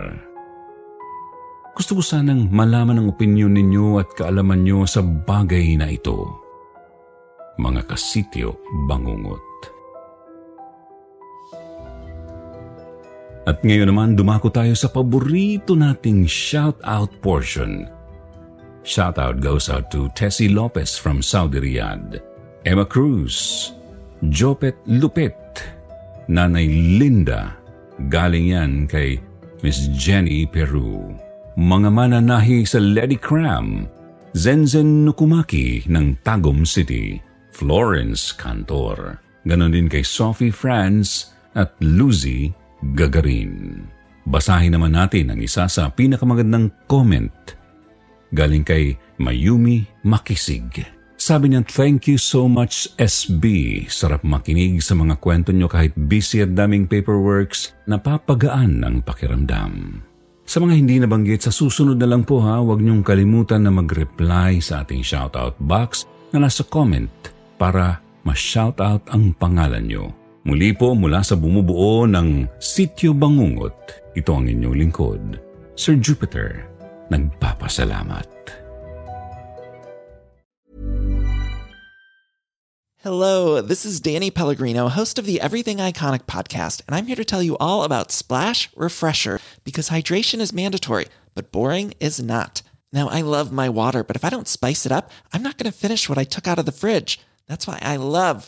Gusto 1.78 2.02
ko 2.02 2.04
sanang 2.04 2.50
malaman 2.50 3.00
ang 3.00 3.08
opinyon 3.14 3.54
ninyo 3.54 4.02
at 4.02 4.10
kaalaman 4.18 4.66
nyo 4.66 4.84
sa 4.84 5.06
bagay 5.06 5.78
na 5.80 5.88
ito. 5.88 6.28
Mga 7.62 7.88
kasityo 7.88 8.58
bangungot. 8.90 9.47
At 13.48 13.64
ngayon 13.64 13.88
naman 13.96 14.20
dumako 14.20 14.52
tayo 14.52 14.76
sa 14.76 14.92
paborito 14.92 15.72
nating 15.72 16.28
shout-out 16.28 17.24
portion. 17.24 17.88
Shout-out 18.84 19.40
goes 19.40 19.72
out 19.72 19.88
to 19.96 20.12
Tessie 20.12 20.52
Lopez 20.52 21.00
from 21.00 21.24
Saudi 21.24 21.64
Riyadh, 21.64 22.20
Emma 22.68 22.84
Cruz, 22.84 23.72
Jopet 24.28 24.76
Lupet, 24.84 25.64
Nanay 26.28 26.68
Linda, 27.00 27.56
Galing 28.12 28.54
yan 28.54 28.86
kay 28.86 29.18
Miss 29.66 29.90
Jenny 29.96 30.46
Peru. 30.46 31.16
Mga 31.58 31.90
mananahi 31.90 32.62
sa 32.68 32.78
Lady 32.78 33.18
Cram, 33.18 33.90
Zenzen 34.38 35.02
Nukumaki 35.02 35.82
ng 35.90 36.22
Tagum 36.22 36.62
City, 36.62 37.18
Florence 37.50 38.30
Cantor. 38.30 39.18
Ganon 39.50 39.74
din 39.74 39.90
kay 39.90 40.06
Sophie 40.06 40.54
France 40.54 41.34
at 41.58 41.74
Lucy 41.82 42.54
Gagarin. 42.96 43.84
Basahin 44.28 44.76
naman 44.76 44.96
natin 44.96 45.32
ang 45.32 45.40
isa 45.40 45.68
sa 45.72 45.88
pinakamagandang 45.92 46.72
comment 46.88 47.58
galing 48.32 48.64
kay 48.64 48.96
Mayumi 49.20 49.88
Makisig. 50.04 50.84
Sabi 51.18 51.50
niya, 51.50 51.66
thank 51.66 52.06
you 52.06 52.22
so 52.22 52.46
much 52.46 52.86
SB. 53.02 53.44
Sarap 53.90 54.22
makinig 54.22 54.86
sa 54.86 54.94
mga 54.94 55.18
kwento 55.18 55.50
niyo 55.50 55.66
kahit 55.66 55.98
busy 55.98 56.46
at 56.46 56.54
daming 56.54 56.86
paperworks, 56.86 57.74
napapagaan 57.90 58.86
ang 58.86 59.02
pakiramdam. 59.02 60.06
Sa 60.48 60.64
mga 60.64 60.74
hindi 60.80 60.96
nabanggit, 61.02 61.44
sa 61.44 61.52
susunod 61.52 62.00
na 62.00 62.08
lang 62.08 62.24
po 62.24 62.40
ha, 62.40 62.62
huwag 62.64 62.80
niyong 62.80 63.04
kalimutan 63.04 63.66
na 63.66 63.74
mag-reply 63.74 64.64
sa 64.64 64.86
ating 64.86 65.04
shoutout 65.04 65.58
box 65.60 66.08
na 66.32 66.48
nasa 66.48 66.64
comment 66.64 67.12
para 67.60 68.00
ma-shoutout 68.24 69.04
ang 69.12 69.34
pangalan 69.36 69.84
niyo. 69.84 70.14
Muli 70.48 70.72
po 70.72 70.96
mula 70.96 71.28
sa 71.28 71.36
bumubuo 71.36 72.08
ng 72.08 72.48
Sityo 72.56 73.12
Bangungot, 73.12 73.76
ito 74.16 74.32
ang 74.32 74.48
inyong 74.48 74.80
lingkod, 74.80 75.44
Sir 75.76 76.00
Jupiter, 76.00 76.64
nagpapasalamat. 77.12 78.32
Hello, 83.04 83.60
this 83.60 83.84
is 83.84 84.00
Danny 84.00 84.32
Pellegrino, 84.32 84.88
host 84.88 85.20
of 85.20 85.28
the 85.28 85.44
Everything 85.44 85.84
Iconic 85.84 86.24
podcast, 86.32 86.80
and 86.88 86.96
I'm 86.96 87.12
here 87.12 87.20
to 87.20 87.28
tell 87.28 87.44
you 87.44 87.60
all 87.60 87.84
about 87.84 88.16
Splash 88.16 88.72
Refresher 88.72 89.44
because 89.68 89.92
hydration 89.92 90.40
is 90.40 90.56
mandatory, 90.56 91.12
but 91.36 91.52
boring 91.52 91.92
is 92.00 92.24
not. 92.24 92.64
Now, 92.96 93.12
I 93.12 93.20
love 93.20 93.52
my 93.52 93.68
water, 93.68 94.00
but 94.00 94.16
if 94.16 94.24
I 94.24 94.32
don't 94.32 94.48
spice 94.48 94.88
it 94.88 94.96
up, 94.96 95.12
I'm 95.36 95.44
not 95.44 95.60
going 95.60 95.68
to 95.68 95.76
finish 95.76 96.08
what 96.08 96.18
I 96.18 96.24
took 96.24 96.48
out 96.48 96.56
of 96.56 96.64
the 96.64 96.72
fridge. 96.72 97.20
That's 97.52 97.68
why 97.68 97.84
I 97.84 98.00
love 98.00 98.48